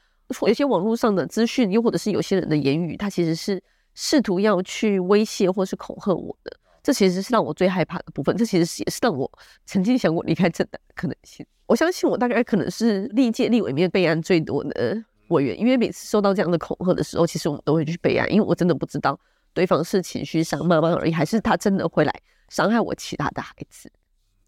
[0.42, 3.62] 有些网络上的资讯，又或者是有些人的言语，他其实是
[3.94, 6.54] 试图要去威胁或是恐吓我的。
[6.88, 9.30] 这其实是让我最害怕的部分，这其实也是让我
[9.66, 11.44] 曾经想过离开政党的可能性。
[11.66, 19.20] 我相信我大概可能是历届立委里面备案最多的委员，因为每次受到这样的恐吓的时候，其实我们都会去备案，因为我真的不知道
[19.52, 23.92] 对方是情绪上慢慢而已，还是他真的会来伤害我其他的孩子。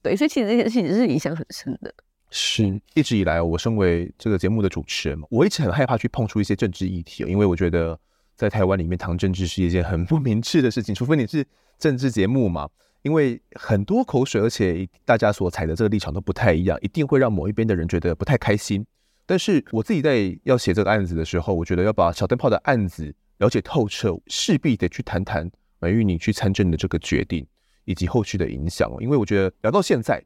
[0.01, 1.93] 对，所以其实这件事情是影响很深的。
[2.31, 8.01] 是一直以来，我身为这个节目的主持人，我一直很害怕去碰触一些政治议题，因为我觉得
[8.41, 11.47] 在台湾里面谈政治是一件很不明智的事情，除非你是。
[11.79, 12.69] 政治节目嘛，
[13.01, 18.85] 因为很多口水，而且大家所采的这个立场都不太一样，一定会让某一边的人觉得不太开心。
[19.25, 27.47] 但是我自己在要写这个案子的时候，我觉得要把小灯泡的案子了解透彻，势必得去谈谈婉諭你去参政的这个决定
[27.87, 28.91] 以及后续的影响。
[29.01, 30.23] 因为我觉得聊到现在，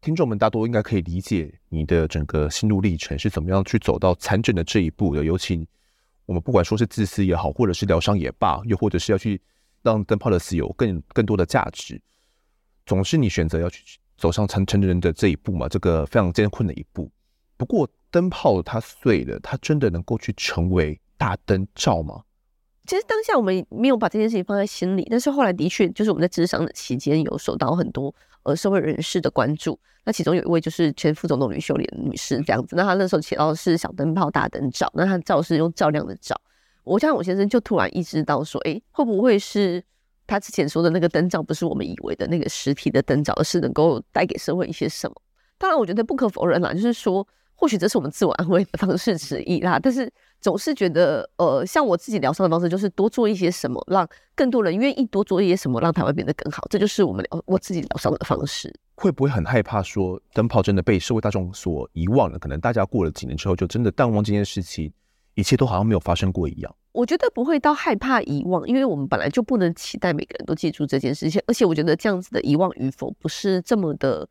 [0.00, 5.22] 听众们大多应该可以理解你的整个心路历程是怎么样去走到参政的这一步的。
[5.22, 5.64] 尤其
[6.26, 9.40] 我们不管说是自私也好，或者是疗伤也罢，又或者是要去。
[9.82, 12.02] 让灯泡的死有更更多的价值，
[12.86, 13.84] 总是你选择要去
[14.16, 17.08] 走上成成人的这一步嘛，这个非常艰困的一步。
[17.56, 22.20] 不过灯泡它碎了，它真的能够去成为大灯罩吗？
[22.86, 29.78] 其实当下我们没有把这件事情放在心里，但是后来的确就是我们在咨商的期间有受到很多呃社会人士的关注。
[30.04, 36.40] 那其中有一位就是前副总统吕秀莲女士这样子，那她那时候写到的是小灯泡大灯罩，那她照是用照亮的照。
[36.84, 39.82] 我想，我先生就突然意识到说：“哎、会不会是
[40.24, 45.16] 他之前说的那个灯罩，不是我们以为的那个实体的灯罩，而是能够带给社会一些什么？”
[45.58, 49.80] 当然，我觉得不可否认啦，就是说，或许这是我们自我安慰的方式之一啦。
[49.82, 50.08] 但是，
[50.40, 56.66] 总是觉得，呃，像我自己疗伤的方式，就是多做一些什么，让更多人愿意多做一些什么，让台湾变得更好。
[56.70, 58.72] 这就是我们疗我自己疗伤的方式。
[58.94, 62.38] 会不会很害怕说，灯泡真的被社会大众所遗忘了？
[62.38, 64.92] 可能大家过了几年之后，就真的淡忘这件事情。
[65.34, 66.76] 一切都好像没有发生过一样。
[66.92, 71.38] 我觉得不会到害怕遗忘，因为我们本来就不能期待每个人都记住这件事情。
[71.46, 74.26] 而且我觉得这样子的遗忘与否不是这么的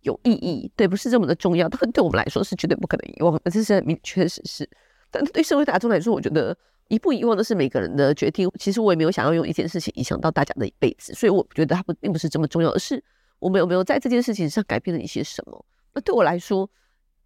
[0.00, 1.68] 有意义，对，不是这么的重要。
[1.68, 4.66] 但对我们来说是绝对不可能遗忘的，这是很明确的事实。
[5.10, 6.56] 但对社会大众来说，我觉得
[6.88, 8.50] 遗不遗忘的是每个人的决定。
[8.58, 13.02] 其实我也没有想要用一件事情影响到大家的一辈子，所以我觉得它不并不是这么重要，而是
[13.38, 15.64] 我们有没有在这件事情上改变了一些什么。
[15.94, 16.70] 那对我来说。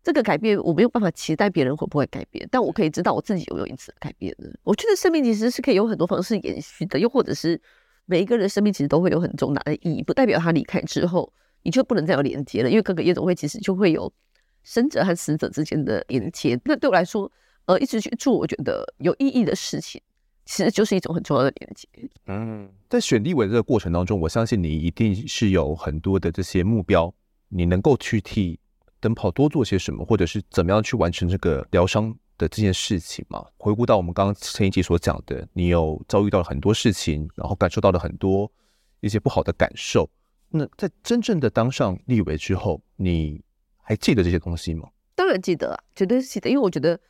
[0.02, 4.50] 这个改变我没有办法期待别人会不会改变，但我可以知道我自己有没有因此改变的。
[4.64, 7.60] 我觉得生命其实是可以有很多方式延续的，又或者是
[8.06, 11.30] 每一个人生命其实都会有很重大的意义，不代表他离开之后
[11.64, 14.10] 你就不能再有连接了，因为各个夜总会其实就会有
[14.62, 16.58] 生者和死者之间的连接。
[16.64, 17.30] 那对我来说，
[17.70, 20.00] 呃，一直去做我觉得有意义的事情，
[20.44, 21.86] 其实就是一种很重要的连接。
[22.26, 27.14] 嗯，在选立委这个过程当中，我相信你一定是有很多的这些目标，
[27.48, 28.58] 你能够去替。
[29.02, 33.42] 灯泡多做些什么，或者是怎么样去完成这个疗伤的这件事情嘛？
[33.56, 38.52] 回顾到我们刚刚前一集所讲的，你有遭遇到了很多事情，然后感受到了很多
[39.00, 40.06] 一些不好的感受。
[40.50, 43.40] 那在真正的当上立委之后，你
[43.78, 44.86] 还记得这些东西吗？
[45.14, 47.00] 当然记得啊，绝对是记得，因为我觉得，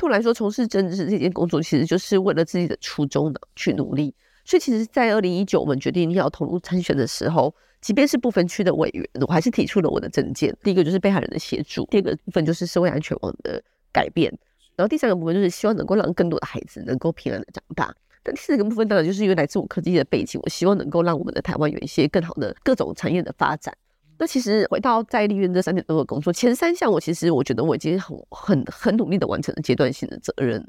[0.00, 4.14] 对我来说，从事政治这件工作，其实就是为了自己的初衷的去努力。
[4.46, 10.56] 所以，其实，在二零一九我们决定要投入参选的时候，即便是不分区的委员，我还是提出了我的政见。
[10.62, 14.32] 第一个就是被害人的协助，第二个部分就是社会安全网的改变，
[14.74, 17.94] 然后第三个部分就是希望能够让更多的孩子能够平安的长大。
[18.22, 23.76] 但第四个部分当然就是因为来自我科技的背景，我希望能够让我们的台湾有一些更好的各种产业的发展。
[24.20, 30.64] 那其实回到在立院这三点多的工作，前三项我其实我觉得我已经很很很努力的完成了阶段性的责任。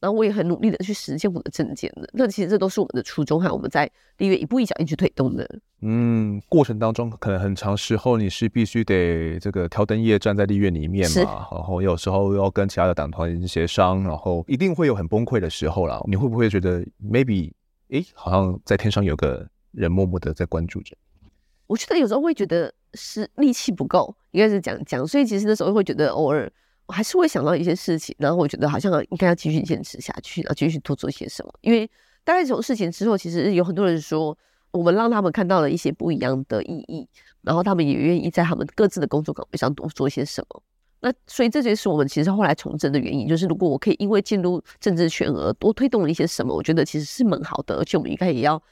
[0.00, 5.58] 然后我也很努力的去实现我的证件的，那其实这都是我们的初衷，还有我们在立院一步一脚印去推动的。
[5.80, 16.00] 嗯，过程当中可能很长时候你是必须得这个挑灯夜战在立院里面嘛，然后有时候要跟其他的党团协商，然后一定会有很崩溃的时候啦。
[16.06, 17.50] 你会不会觉得 maybe
[17.88, 20.96] 诶，好像在天上有个人默默的在关注着？
[21.66, 26.50] 我觉得有时候会觉得是力气不够，应该是讲讲，所以其实那时候会觉得偶尔。
[26.86, 31.52] 我还是会想到一些事情，然后我觉得好像应该要继续坚持下去，然后继续多做些什么。
[31.60, 31.86] 因为
[32.24, 34.34] 大概这种事情之后，其实有很多人说，
[34.70, 37.06] 我们让他们看到了一些不一样的意义，
[37.42, 40.62] 然后他们也愿意在他们各自的工作岗位上多做些什么。
[41.00, 48.62] 那所以这就是我们其实后来从政的原因，就是如果我可以因为进入政治圈而多推动了一些什么，我觉得其实是蛮好的，而且我们应该也要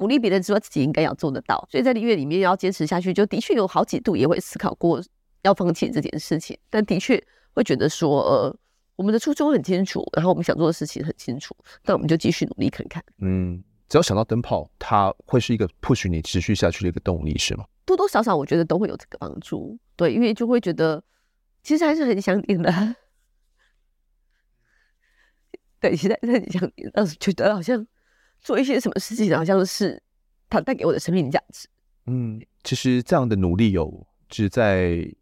[0.00, 1.68] 鼓励别人之外，自己应该要做得到。
[1.70, 5.02] 所以在音乐里面要坚持下去，就的确有好几度也会思考过
[5.42, 7.22] 要放弃这件事情，但的确。
[7.52, 8.56] 会觉得说，呃，
[8.94, 13.02] 我们的初衷很清楚，然后我们想做的事情很清楚，那我们就继续努力看看。
[13.18, 17.64] 嗯，只要想到灯泡，它会是一个 push 你持续下去的一个动力，是吗？
[17.84, 19.76] 多多少少，我觉得都会有这个帮助。
[19.96, 21.02] 对，因为就会觉得
[21.64, 22.72] 其实还是很想点的。
[25.80, 27.84] 对，其实还是很想点，但是觉得好像
[28.40, 30.02] 做一些什么事情，好像是
[30.48, 31.68] 它带给我的生命价值。
[32.06, 35.12] 嗯，其实这样的努力有，只在。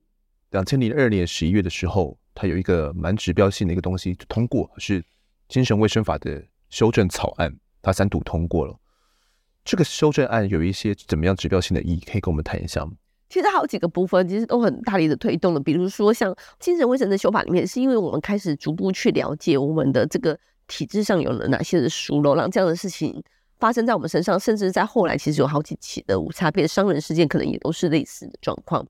[0.53, 5.05] 两千零二年十一月的时候，它有一个蛮指标性的一个东西就通过，是
[5.47, 8.75] 精神卫生法的修正草案，它三读通过了。
[9.63, 12.93] 这个修正案有一些怎么样指标性的意义，可以跟我们谈一下吗？
[13.29, 23.21] 其实好几个部分其实都很大力的推动了，比如说像精神卫生的修法里面，是因为我们开始逐步去了解我们的这个体制上有了哪些的疏漏，让这样的事情
[23.59, 28.87] 发生在我们身上，甚至在后来其实有好几起的无差别伤人事件，可能也都是类似的状况。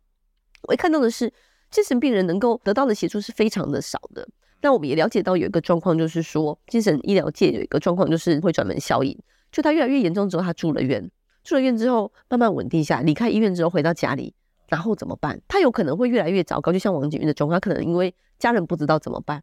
[0.64, 1.32] 我一看到的是。
[1.70, 4.26] 精神病人能够得到的协助是非常的少的。
[4.62, 9.14] 那我们也了解到有一个状况，就是说精神医疗界有一个状况，就是会转门效应。
[9.52, 11.10] 就他越来越严重之后，他住了院，
[11.44, 14.32] 住了院之后慢慢稳定下，离开医院之后回到家里，
[14.68, 15.38] 然后怎么办？
[15.46, 19.42] 他有可能会越来越糟糕，就像王景云的状况，他可能因为家人不知道怎么办，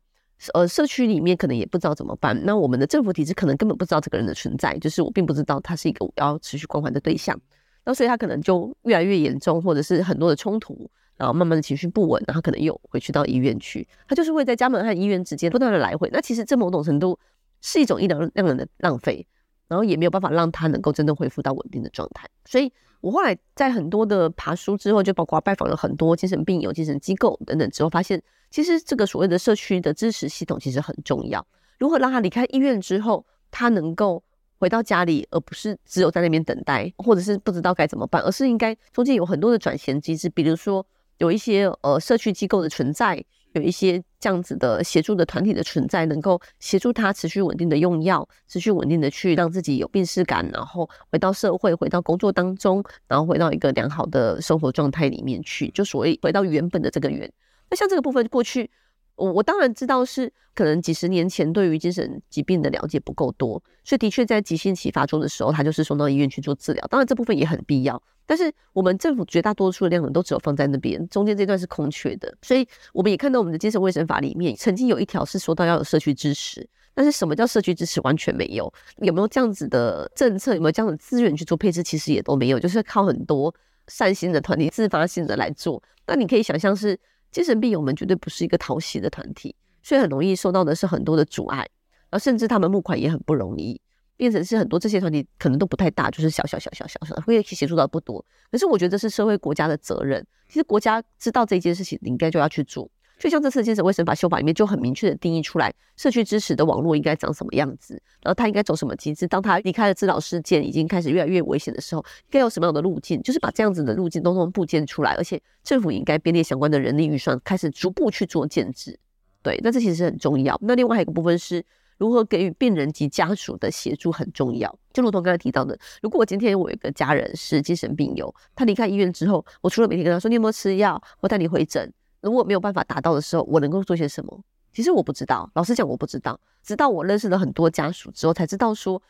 [0.54, 2.40] 呃，社区里面可能也不知道怎么办。
[2.46, 7.40] 那我们的政府体制可能根本不知道这个人的存在，就是我并不知道他是一个我要持续关怀的对象。
[7.86, 10.90] 那所以他可能就越来越严重，或者是很多的冲突。
[11.18, 16.10] 然后慢慢的情绪不稳，然后可能又回去到医院去，他就是会在家门和医院之间不断的来回。
[16.12, 17.18] 那其实这某种程度
[17.62, 19.26] 是一种医疗量能的浪费，
[19.70, 22.28] 然后也没有办法让他能够真正恢复到稳定的状态。
[22.44, 22.70] 所以
[23.00, 28.22] 我后来在很多的爬书之后，就包括拜访了很多精神病友、精神机构等等之后，发现
[28.56, 31.46] 其实这个所谓的社区的支持系统其实很重要。
[31.78, 34.24] 如何让他离开医院之后，他能够
[34.60, 40.86] 回到家里，而不是只有在那边等待，或者是不知道该怎么办，而是应该中间有很多的转衔机制，比如说。
[41.18, 57.32] 有一些呃社区机构的存在，有一些这样子的协助的团体的存在，能够协助他持续稳定的用药，持续稳定的去让自己有病识感，然后回到社会，回到工作当中，然后回到一个良好的生活状态里面去，就所谓回到原本的这个原。
[57.76, 58.72] 像这个部分过去。
[59.18, 66.86] 我我当然知道是可能几十年前对于精神疾病的了解不够多，所以的确在急性期发作的时候，他就是送到医院去做治疗。
[66.90, 72.36] 当然这部分也很必要，但是我们政府绝大多数的量能都只有放在那边，中间这段是空缺的。
[72.42, 83.56] 所以我们也看到我们的精神卫生法里面曾经有一条是说到要有社区支持，但是什么叫社区支持完全没有，有没有这样子的政策，有没有这样的资源去做配置，其实也都没有，就是靠很多
[83.88, 85.82] 善心的团体自发性的来做。
[86.06, 87.00] 那你可以想象是。
[87.36, 93.82] 精神病友们绝对不是一个讨喜的团体，所以很容易受到的是很多的阻碍，然后甚至他们募款也很不容易，
[94.16, 98.26] 变成是很多这些团体可能都不太大，就是小小小小小小，会协助到不多。
[98.50, 102.90] 可是我觉得这是社会国家的责任，其实国家知道这件事情，你应该就要去做。
[103.18, 109.28] 就像这次精神卫生法修法里面就很明确的定义出来，社区支持的网络应该长什么样子，然后他应该走什么机制。
[109.28, 119.00] 当他离开了治疗事件已经开始越来越危险的时候，应该有什么样的路径，就是把这样子的路径都都布建出来，而且政府应该编列相关的人力预算，开始逐步去做建制。
[119.42, 120.60] 对，那这其实很重要。
[120.62, 121.66] 那另外还有一个部分是。
[121.98, 131.90] 如何给予病人及家属的协助很重要，就如同刚才提到的，如果我今天我有一个家人是精神病友，他离开医院之后，我除了每天跟他说你有没有吃药，我带你回诊，
[132.22, 134.42] 如果没有办法达到的时候，我能够做些什么？
[134.74, 139.02] 其实我不知道，老实讲我不知道，直到我认识了很多家属之后，才知道说，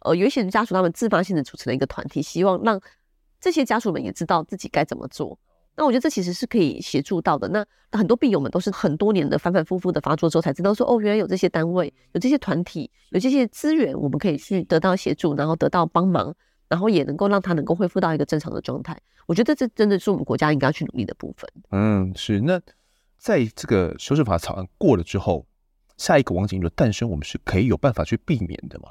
[0.00, 2.80] 呃，有一些家属他们自发性的组成了一个团体，希望让
[3.40, 5.38] 这些家属们也知道自己该怎么做。
[5.76, 7.48] 那我觉得这其实是可以协助到的。
[7.48, 7.64] 那
[7.96, 16.34] 很多病友们都是很多年的反反复复的发作之后才知道说，哦，原来有这些单位、有这些团体、有这些资源，我们可以去得到协助，然后得到帮忙，
[16.72, 18.98] 然后也能够让他能够恢复到一个正常的状态。
[19.26, 21.46] 我觉得这真的是我们国家应该要去努力的部分。
[21.70, 22.40] 嗯，是。
[22.40, 22.58] 那
[23.18, 25.44] 在这个修正法草案过了之后，
[25.98, 28.88] 下一个网警的诞生，我们是可以有办法去避免的吗？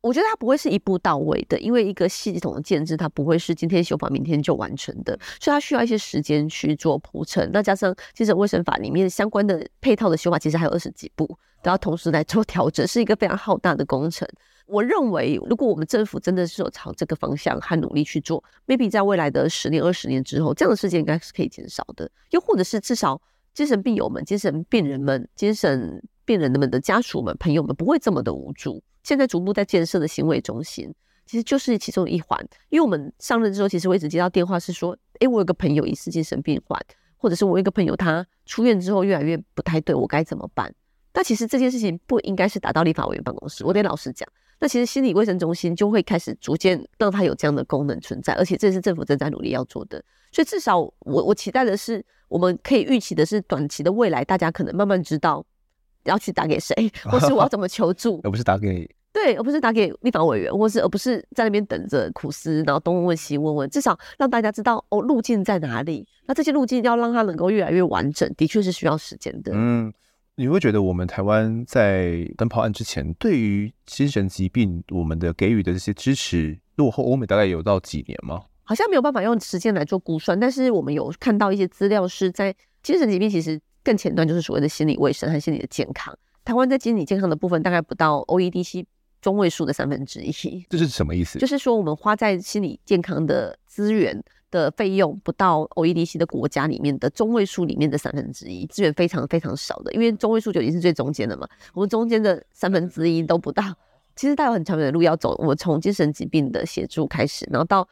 [0.00, 7.50] 我觉得它不会是一步到位的，因为一个系统的建制，它不会是今天修法明天就完成的，所以它需要一些时间去做铺陈。
[7.52, 11.26] 那加上精神卫生法里面相关的配套的修法，其实还有二十几步
[11.62, 14.28] 都要同时来做调整，是一个非常浩大的工程。
[14.66, 22.10] 我认为，如果我们政府真的是有朝这个方向和努力去做，maybe 在未来的十年、二十年之后，这样的事件应该是可以减少的。
[22.30, 23.20] 又或者是至少
[23.52, 28.82] 精神病友们、精神病人们、精神病人们的家属们、朋友们不会这么的无助。
[29.02, 30.92] 现在逐步在建设的行为中心，
[31.26, 32.40] 其实就是其中一环。
[32.70, 36.80] 因为我们上任之后，其实我一直接到电话是说，诶，我有个朋友疑似精神病患，
[37.18, 40.74] 或者是我有一个朋友他出院之后越来越不太对，我该怎么办？
[41.12, 44.26] 那其实这件事情不应该是打到立法委员办公室，我得老实讲。
[44.64, 50.02] 那其实心理卫生中心就会开始逐渐让它有这样的功能存在，而且这是政府正在努力要做的。
[50.32, 55.44] 所以至少我我期待的是，我们可以预期的是，短期的未来，大家可能慢慢知道。
[56.04, 66.06] 要去打给谁，或是我要怎么求助， 而不是打给对，而不是打给立法委员，或是而不是在那边等着苦思，然后东问问西问问，至少让大家知道哦，路径在哪里。
[66.26, 69.52] 那这些路径要让它能够越来越完整，的确是需要时间的。
[69.54, 69.92] 嗯，
[70.36, 78.42] 你会觉得我们台湾在灯泡案之前，对于精神疾病我们的给予的这些支持，落后欧美大概有到几年吗？
[78.64, 83.60] 好像没有办法用时间来做估算，但是我们有看到一些资料是在精神疾病其实。
[83.84, 86.16] 更前端就是所谓的心理卫生和心理的健康。
[86.42, 88.86] 台湾在心理健康的部分大概不到 OEDC
[89.20, 90.32] 中位数的三分之一。
[90.70, 91.38] 这是什么意思？
[91.38, 94.24] 就是说我们花在心理健康的资源
[94.54, 99.92] 的费用不到 OEDC 的国家里面的中位数里面的三分之一，资源非常非常少的。
[99.92, 103.64] 因为中位数就已经是最中间的嘛，我们中间的三分之一都不到。
[104.14, 105.34] 其实大有很长远的路要走。
[105.38, 107.88] 我从精神疾病的协助开始，然后到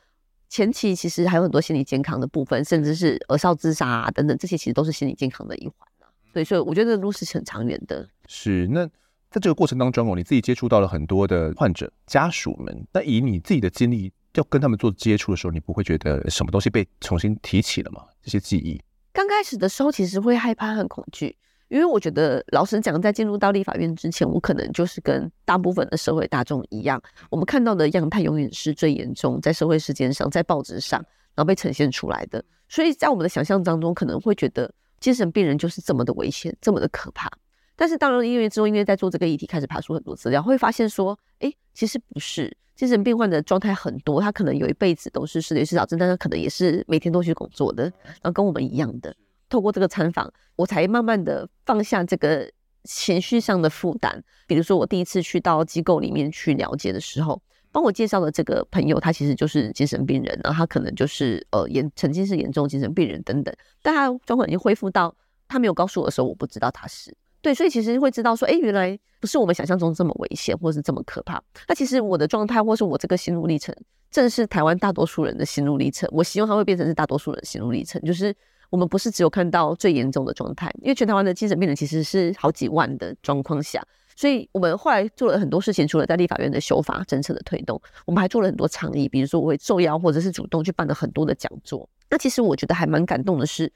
[0.48, 6.06] 前期其实还有很多心理健康的部分，甚至是儿少自杀啊等等，这些其实都是心理健康的一环啊。
[6.32, 8.08] 对，所以我觉得这路是很长远的。
[8.28, 18.04] 是，那在这个过程当中哦，你自己接触到了很多的患者家属们，那以你自己的经历，要跟他们做接触的时候，你不会觉得什么东西被重新提起了吗？
[18.22, 18.80] 这些记忆？
[19.12, 21.36] 刚开始的时候，其实会害怕和恐惧。
[21.68, 31.00] 因为我觉得，老实讲，在进入到立法院之前，我可能就是跟大部分的社会大众一样，我们看到的样态永远是最严重，在社会事件上，在报纸上，
[31.34, 32.44] 然后被呈现出来的。
[32.68, 34.70] 所以在我们的想象当中，可能会觉得
[35.00, 37.30] 精神病人就是这么的危险，这么的可怕。
[37.74, 49.14] 但是当然，因为之后，因为在做这个议题，开始爬出很多资料，会发现说，哎，其实不是，精神病患的状态很多，他可能有一辈子都是失联失调症，但他可能也是每天都去工作的，然后跟我们一样的。
[49.48, 52.50] 透过这个参访，我才慢慢的放下这个
[52.84, 54.24] 情绪上的负担。
[54.46, 65.14] 比如说，我第一次去到机构里面去了解的时候，帮我介绍的这个朋友，他其实就是精神病人，然后他可能就是呃严曾经是严重精神病人等等，但他状况已经恢复到
[65.46, 71.42] 他没有告诉我的时候，我不知道他是对，所以其实会知道说，哎，原来不是我们想象中这么危险，或是这么可怕。
[71.68, 73.74] 那其实我的状态，或是我这个心路历程，
[74.10, 76.08] 正是台湾大多数人的心路历程。
[76.12, 78.34] 我希望它会变成是大多数人心路历程，就是。
[78.70, 83.86] 我们不是只有看到最严重的状态，因为全台湾的精神病人其实是好几万的状况下，
[84.16, 91.86] 所以我们后来做了很多事情，除了在立法院的修法政策的推动，我们还做了很多倡议，比如说我会受邀或者是主动去办了很多的讲座。
[92.08, 93.70] 那其实我觉得还蛮感动的是，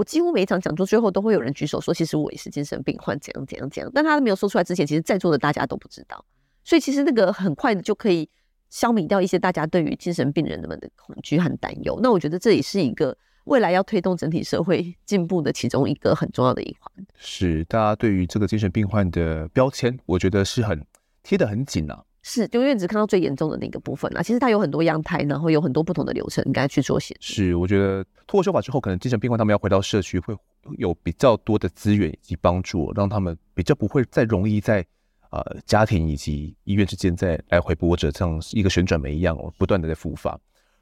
[0.00, 3.92] 我几乎每一场讲座最后都会有人举手说，其实我也是精神病患，怎样怎样怎样。
[3.94, 6.24] 但他没有说出来之前，其实在座的大家都不知道，
[6.64, 8.26] 所以其实那个很快的就可以
[8.70, 12.00] 消弭掉一些大家对于精神病人们的恐惧和担忧。
[12.02, 13.14] 那我觉得这也是一个。
[13.44, 20.86] 未来要推动整体社会进步的其中一个很重要的一环，是大家对于这个精神病患的标签，我觉得是很
[21.22, 22.04] 贴得很紧啊。
[22.22, 27.34] 是，就因为只看到最严重的那个部分啊，其实它有很多样态，然后有很多不同的流程应该去做显示。
[27.34, 30.36] 是，我觉得通过修法之后，可能精神病患他们要回到社区会
[30.76, 34.84] 有比较多的资源以及帮助，让他们比较不会再容易在
[35.30, 40.38] 呃家庭以及医院之间再来回波折，像一个旋转门一样，不断的在复发。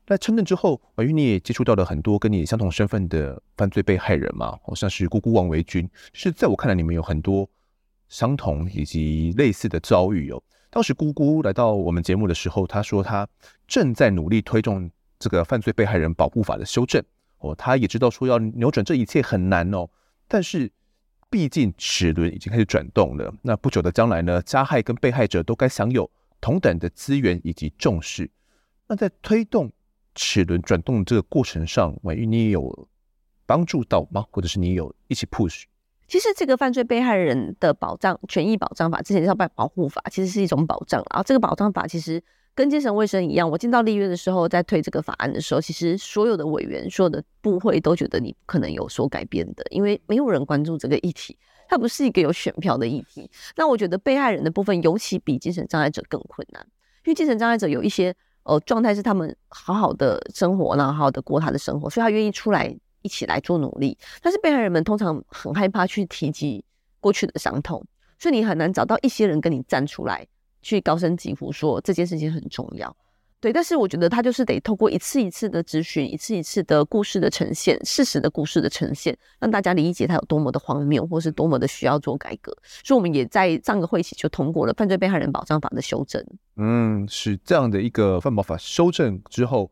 [0.08, 7.48] 在承认之后，因为你也接触到了很多跟你相同身份的犯罪被害人嘛，好像是姑姑王维君，是在我看来，你们有很多
[8.08, 10.42] 相同以及类似的遭遇哦。
[10.70, 13.26] 当时姑姑来到我们节目的时候，她说她
[13.66, 17.02] 正在努力推动这个犯罪被害人保护法的修正
[17.38, 19.88] 哦，她也知道说要扭转这一切很难哦，
[20.26, 20.70] 但是
[21.30, 26.10] 毕竟齿轮已经开始转动了，那不久的将来呢，加害跟被害者都该享有
[26.40, 28.30] 同等的资源以及重视。
[28.86, 29.70] 那在推动
[30.14, 32.88] 齿轮转动这个过程上，婉諭你有
[33.46, 34.24] 帮助到吗？
[34.30, 35.64] 或者是你有一起 push？
[36.08, 41.00] 其实这个犯罪被害人的保障权益保障法之前叫保保护法，其实是一种保障。
[41.10, 42.20] 然后这个保障法其实
[42.54, 51.38] 跟精神卫生一样，我进到立院的时候，在推这个法案的时候，其实所有的委员、所有的部会都觉得你不可能有所改变的，因为没有人关注这个议题，
[51.68, 53.30] 它不是一个有选票的议题。
[53.56, 56.66] 那我觉得被害人的部分尤其比精神障碍者更困难，
[57.04, 58.14] 因为精神障碍者有一些。
[58.44, 63.96] 呃，状态是他们好好的生活，然后好好的过他的生活，所以他愿意出来一起来做努力。
[64.22, 66.64] 但是被害人们通常很害怕去提及
[67.00, 67.84] 过去的伤痛，
[68.18, 70.26] 所以你很难找到一些人跟你站出来，
[70.62, 72.94] 去高声疾呼说这件事情很重要。
[73.40, 82.52] 对，但是我觉得他就是得透过一次一次的咨询，一次一次的故事的呈现，事实的故事的呈现，让大家理解他有多么的荒谬，或是多么的需要做改革。
[82.82, 86.20] 所以我们也在上个会期就通过了犯罪被害人保障法的修正。
[86.56, 89.70] 嗯，是这样的一个犯保法修正之后，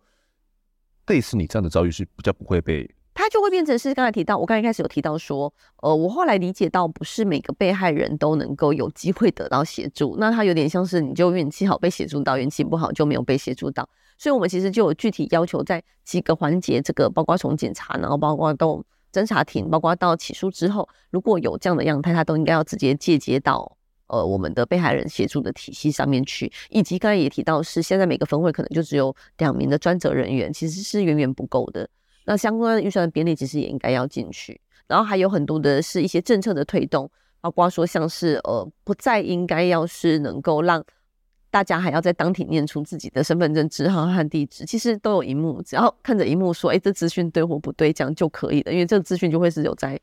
[1.09, 2.89] 类似你这样的遭遇是比较不会被。
[3.37, 18.83] 就会变成是刚才提到，我刚才一开始有提到说，呃，我后来理解到，不是每个被害人都能够有机会得到协助，那它有点像是你就运气好被协助到，运气不好就没有被协助到，所以我们其实就有具体要求，在几个环节，这个包括从检查，然后包括到
[19.13, 23.71] 侦查庭，包括到起诉之后，如果有这样的样态，它都应该要直接借接到
[24.07, 31.87] 呃我们的被害人协助的体系上面去，以及刚才也提到是现在每个分会可能就只有两名的专责人员，其实是远远不够的。
[32.29, 37.09] 那相关的预算的编列其实也应该要进去，然后还有很多的是一些政策的推动，
[37.41, 40.85] 包括说像是呃不再应该要是能够让
[41.53, 49.99] 大家还要在当庭念出自己的身份证字号和地址，其实都有一幕，只要看着一幕说，哎，这资讯对或不对，这样就可以了，因为这个资讯就会是有在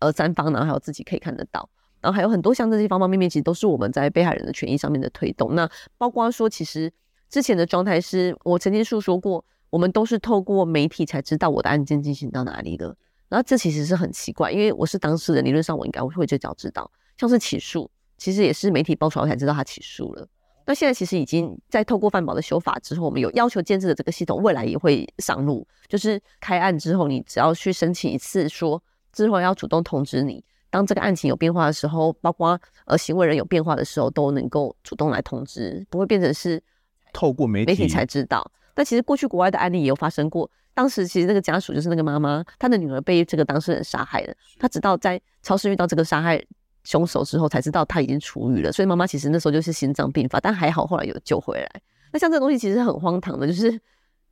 [0.00, 5.54] 呃三方，然后还有自己可以看得到，然后还有很多像这些方方面面，其实都是我们在被害人的权益上面的推动。
[5.54, 6.92] 那包括说，其实
[7.30, 9.44] 之前的状态是我曾经诉说过。
[9.72, 12.94] 我们都是透过媒体才知道我的案件进行到哪里的，
[13.30, 16.90] 然后这其实是很奇怪，因为我是当事人，理论上我应该会最早知道。
[17.16, 20.28] 像是起诉，其实也是媒体爆出来才知道他起诉了。
[20.66, 25.66] 那现在其实已经在透过范保的修法之后，我们有要求建制的这个系统，未来也会上路。
[25.88, 36.62] 就是开案之后，你只要去申请一次说，说之后要主动通知你，当这个案情有变化的时候，包括呃行为人有变化的时候，都能够主动来通知，不会变成是
[37.10, 38.52] 透过媒体媒体才知道。
[38.74, 46.42] 但其实过去国外的案例也有发生过，当时其实那个家属就是那个妈妈，她的女儿被这个当事人杀害了，她直到在超市遇到这个杀害
[46.84, 48.72] 凶手之后，才知道她已经出狱了。
[48.72, 51.82] 所以妈妈其实那时候就是心脏病发，但还好后来有救回来。
[52.12, 53.80] 那像这个东西其实很荒唐的，就是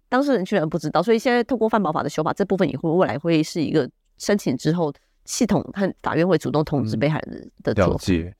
[0.09, 1.03] 当事人居然不知道。
[1.03, 3.89] 所以现在透过犯保法的修法，这部分也会未来会是一个
[4.19, 4.93] 申请之后
[5.25, 7.73] 系统和法院会主动通知被害人的。
[7.75, 8.35] 了解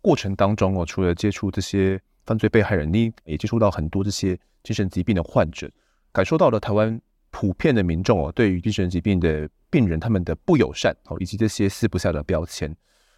[0.00, 4.38] 过程当中我，除了接触这些犯罪被害人，你也接触到很多这些。
[4.66, 5.70] 精神疾病的患者
[6.10, 7.00] 感受到了台湾
[7.30, 12.68] 普遍的民众哦，对于精神疾病的病人他们的不友善哦，以及这些撕不下的标签。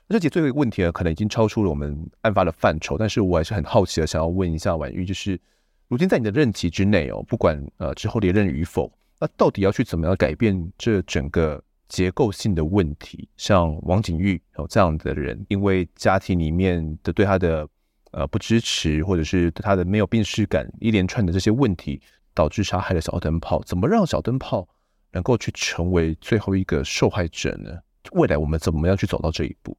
[0.07, 5.41] 那这节最后一个问题呢，可能已经超出了我们案发的范畴，但是我还是很好奇的，想要问一下婉玉，就是
[5.87, 13.27] 如今在你的任期之内哦，不管呃之后连任与否，那到底要去怎么样改变这整个结构性的问题？
[13.39, 17.67] 像王景玉哦这样的人，因为家庭里面的对他的。
[18.11, 22.01] 呃，不支持，或者是他的没有病识感，一连串的这些问题，
[22.35, 23.63] 导致杀害了小灯泡。
[23.65, 24.67] 怎么让小灯泡
[25.13, 27.71] 能够去成为最后一个受害者呢？
[28.13, 29.77] 未来我们怎么样去走到这一步？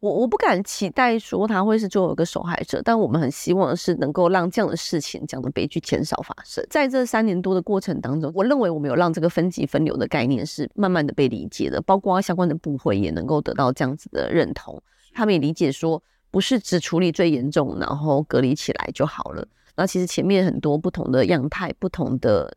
[0.00, 6.66] 我我不敢期待说他会是最后一个受害者，但我们很希望是能够让这样的事情、这样的悲剧减少发生。
[6.68, 14.82] 在这三年多的过程当中，我认为我们有让这个分级分流的概念是慢慢的被理解的，包括相关的部会也能够得到这样子的认同，
[15.14, 16.02] 他们也理解说。
[16.32, 19.46] 不是只处理最严重，然后隔离起来就好了。
[19.76, 22.52] 那其实前面很多不同的样态、不同的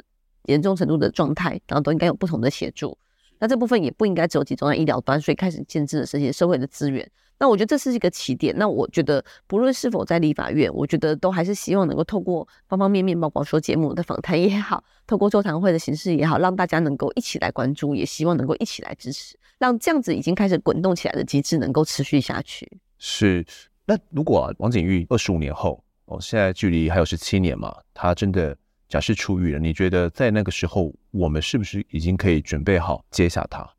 [0.45, 2.97] 严重程度的状态，然后都应该有不同的协助。
[3.37, 7.07] 那这部分也不应该只有集中在医疗端，所以开始建制了这些社会的资源。
[7.37, 8.55] 那我觉得这是一个起点。
[8.57, 22.79] 那我觉得不论是否在立法院，我觉得都还是希望能够透过方方面面，包括说节目的访谈也好，透过座谈会的形式也好，让大家能够一起来关注，也希望能够一起来支持，让这样子已经开始滚动起来的机制能够持续下去。
[23.07, 23.45] 是。
[23.85, 28.57] 那如果啊，王景玉二十五年后，哦，现在距离还有十七年嘛，他真的
[28.89, 33.69] 假释出狱了，你觉得在那个时候，我们是不是已经可以准备好接下他？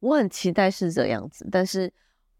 [0.00, 1.92] 我很期待是这样子，但是。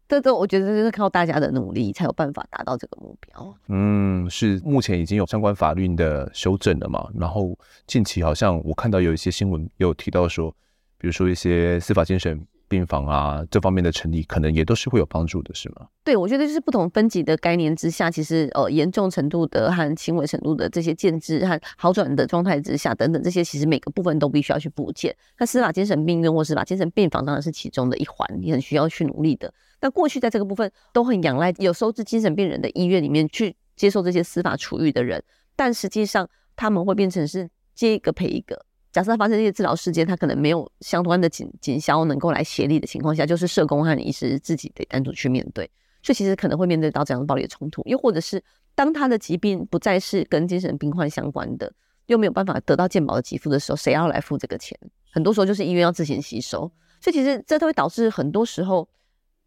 [0.05, 3.57] 这都我觉得就是靠大家的努力才有办法达到这个目标。
[3.69, 7.09] 嗯，是目前已经有相关法律的修正了嘛？
[7.17, 7.57] 然后
[7.87, 10.55] 近期好像我看到有一些新闻有提到说，
[10.99, 15.85] 比如说一些司法精神病房啊这方面的成立，可能也都是会有帮助的，是吗？
[16.03, 25.15] 对，我觉得就是不同分级的概念之下，其实呃严重程度的和轻微程度的这些建制和好转的状态之下等等这些，其实每个部分都必须要去补建。
[25.37, 29.53] 那司法精神病院或司法精神病房当然是其中的一环，你很需要去努力的。
[29.81, 35.23] 那过去在这个部分都很仰赖有收治精神病人的医院里面去接受这些司法处遇的人，
[35.55, 38.65] 但实际上他们会变成是接一个赔一个。
[38.93, 45.69] 假设他发生一些治疗事件，他可能没有相关的警警消能够来协力的情况下，就是社工和医师自己得单独去面对，
[46.01, 47.81] 所以其实可能会面对到这样的暴力的冲突。
[47.85, 48.41] 又或者是
[48.75, 51.73] 当他的疾病不再是跟精神病患相关的，
[52.05, 54.79] 又没有办法得到健保的给付的时候，谁要来付这个钱？
[55.11, 56.71] 很多时候就是医院要自行吸收，
[57.01, 58.87] 所以其实这都会导致很多时候。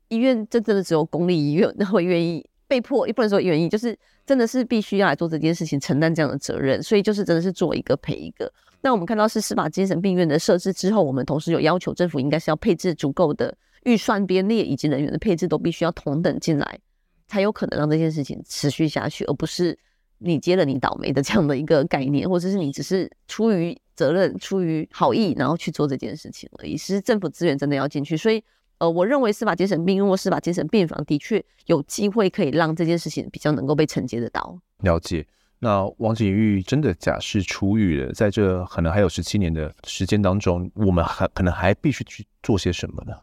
[0.08, 8.48] 医院真正的只有公立医院那会愿意被迫，也不能说愿意，就是真的是必须要来做这件事情，承担这样的责任，所以就是真的是做一个赔一个。
[8.80, 16.78] 那我们看到是司法精神病院的设置之后，我们同时有要求政府应该是要配置足够的预算编列，以及人员的配置都必须要同等进来，
[17.26, 19.78] 才有可能让这件事情持续下去，而不是
[20.18, 26.76] 你接了你倒霉的这样的一个概念，或者是你只是出于责任、出于好意，然后去做这件事情而已。
[26.76, 28.42] 是政府资源真的要进去，所以。
[28.78, 34.60] 呃，我认为司法精神病院或司法精神病房的确有机会可以让这件事情比较能够被承接得到。
[34.80, 35.26] 了解。
[35.58, 43.14] 那王景玉真的假释出狱了，在这可能还有十七年的时间当中，我们还可能还必须去做些什么呢？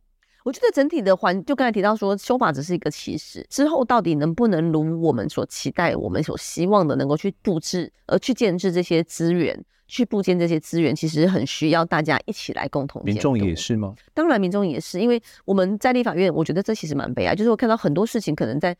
[0.44, 9.64] 我觉得整体的环，就刚才提到说，修法只是一个起始，之后到底能不能如我们所期待、我们所希望的，能够去布置，而去建置这些资源。
[9.86, 13.04] 去布建这些资源，其实很需要大家一起来共同。
[13.06, 13.94] 民众也是吗？
[14.14, 18.76] 当然，民众也是，因为我们在立法院，我觉得这其实蛮悲哀，就是我看到很多事情，可能在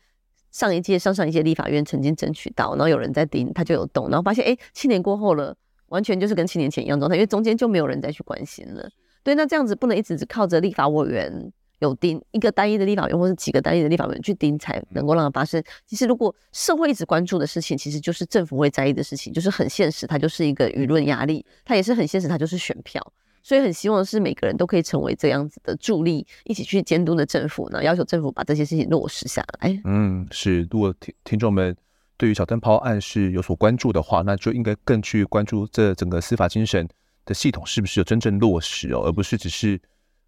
[0.54, 5.54] 上一届、上上一届立法院曾经争取到，然后有人在盯，他就有动，然后发现，哎，七年过后了，
[5.88, 8.88] 完全就是跟七年前一样状态，因为中间就没有人再去关心了。
[9.22, 11.52] 对，那这样子不能一直只靠着立法委员。
[11.80, 15.62] 有盯一个单一的立法院，或是几个单一的立法委员去盯，才能够让它发生。
[15.84, 23.04] 其实，如果社会一直关注的事情，其实就是政府会在意的事情，就是很现实，它就是一个舆论压力，它也是很现实，它就是选票。
[23.44, 29.80] 所以，很希望是每个人都可以成为这样子的助力，一起去监督的政府呢，要求政府把这些事情落实下来。
[29.84, 30.66] 嗯，是。
[30.70, 31.76] 如果听听众们
[32.16, 36.88] 对于小灯泡案是有所关注的话，那就应该更去关注这整个司法精神
[37.24, 39.80] 的系统是不是有真正落实哦，而不是只是。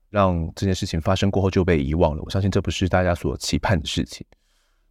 [0.09, 4.25] 让这件事情发生过后就被遗忘了，我相信这不是大家所期盼的事情。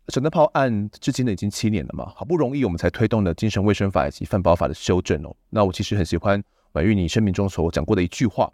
[0.09, 5.33] 小灯泡案至今呢已经七年了嘛，好不容易我们才推动了精神卫生法以及犯保法的修正哦。
[5.49, 6.43] 那我其实很喜欢
[6.75, 8.51] 婉玉你生命中所讲过的一句话：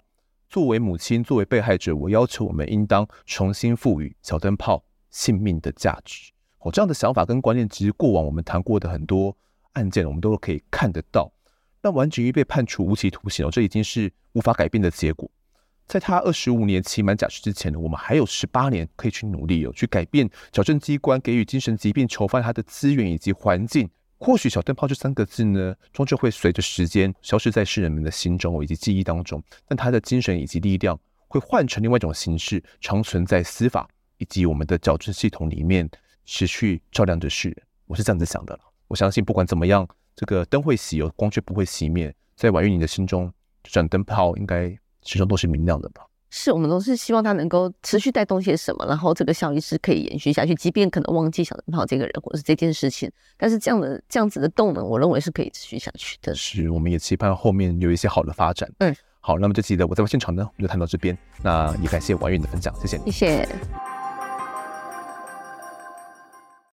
[0.47, 6.31] 作为母亲，作为被害者，我要求我们应当重新赋予小灯泡性命的价值。
[6.59, 9.35] 哦，这样的想法跟观念，其实过往我们谈过的很多
[9.71, 11.31] 案件，我们都可以看得到。
[11.81, 15.27] 那王景玉被判处无期徒刑哦，这已经是无法改变的结果。
[15.87, 23.89] 在他二十五年期满假释之前呢，我们还有十八年可以去努力哦，去改变矫正机关给予精神疾病囚犯他的资源以及环境。
[24.23, 30.97] 或许“小灯泡”这三个字呢，终究会随着时间消失在世人们的心中以及记忆当中，但他的精神以及力量
[31.27, 35.89] 会换成另外一种形式，长存在司法以及我们的矫正系统里面，
[36.23, 37.57] 持续照亮着世人。
[37.87, 38.57] 我是这样子想的。
[38.87, 42.13] 我相信不管怎么样，这个灯会熄有，光却不会熄灭。
[42.35, 44.77] 在婉玉你的心中，这盏灯泡应该。
[45.03, 46.03] 始终都是明亮的吧？
[46.33, 50.55] 是我们都是希望他能够持续带动些什么，然后这个效益是可以延续下去。
[50.55, 56.33] 即便可能忘记小灯泡这个人或者是这件事情，但是这样的这样子的动能，我认为是可以持续下去的。
[56.33, 58.67] 是，我们也期盼后面有一些好的发展。
[58.79, 61.15] 嗯，好，那么这期的我在现场呢，我们就谈到这边。
[61.43, 63.11] 那也感谢王韵的分享，谢谢你。
[63.11, 64.00] 谢谢。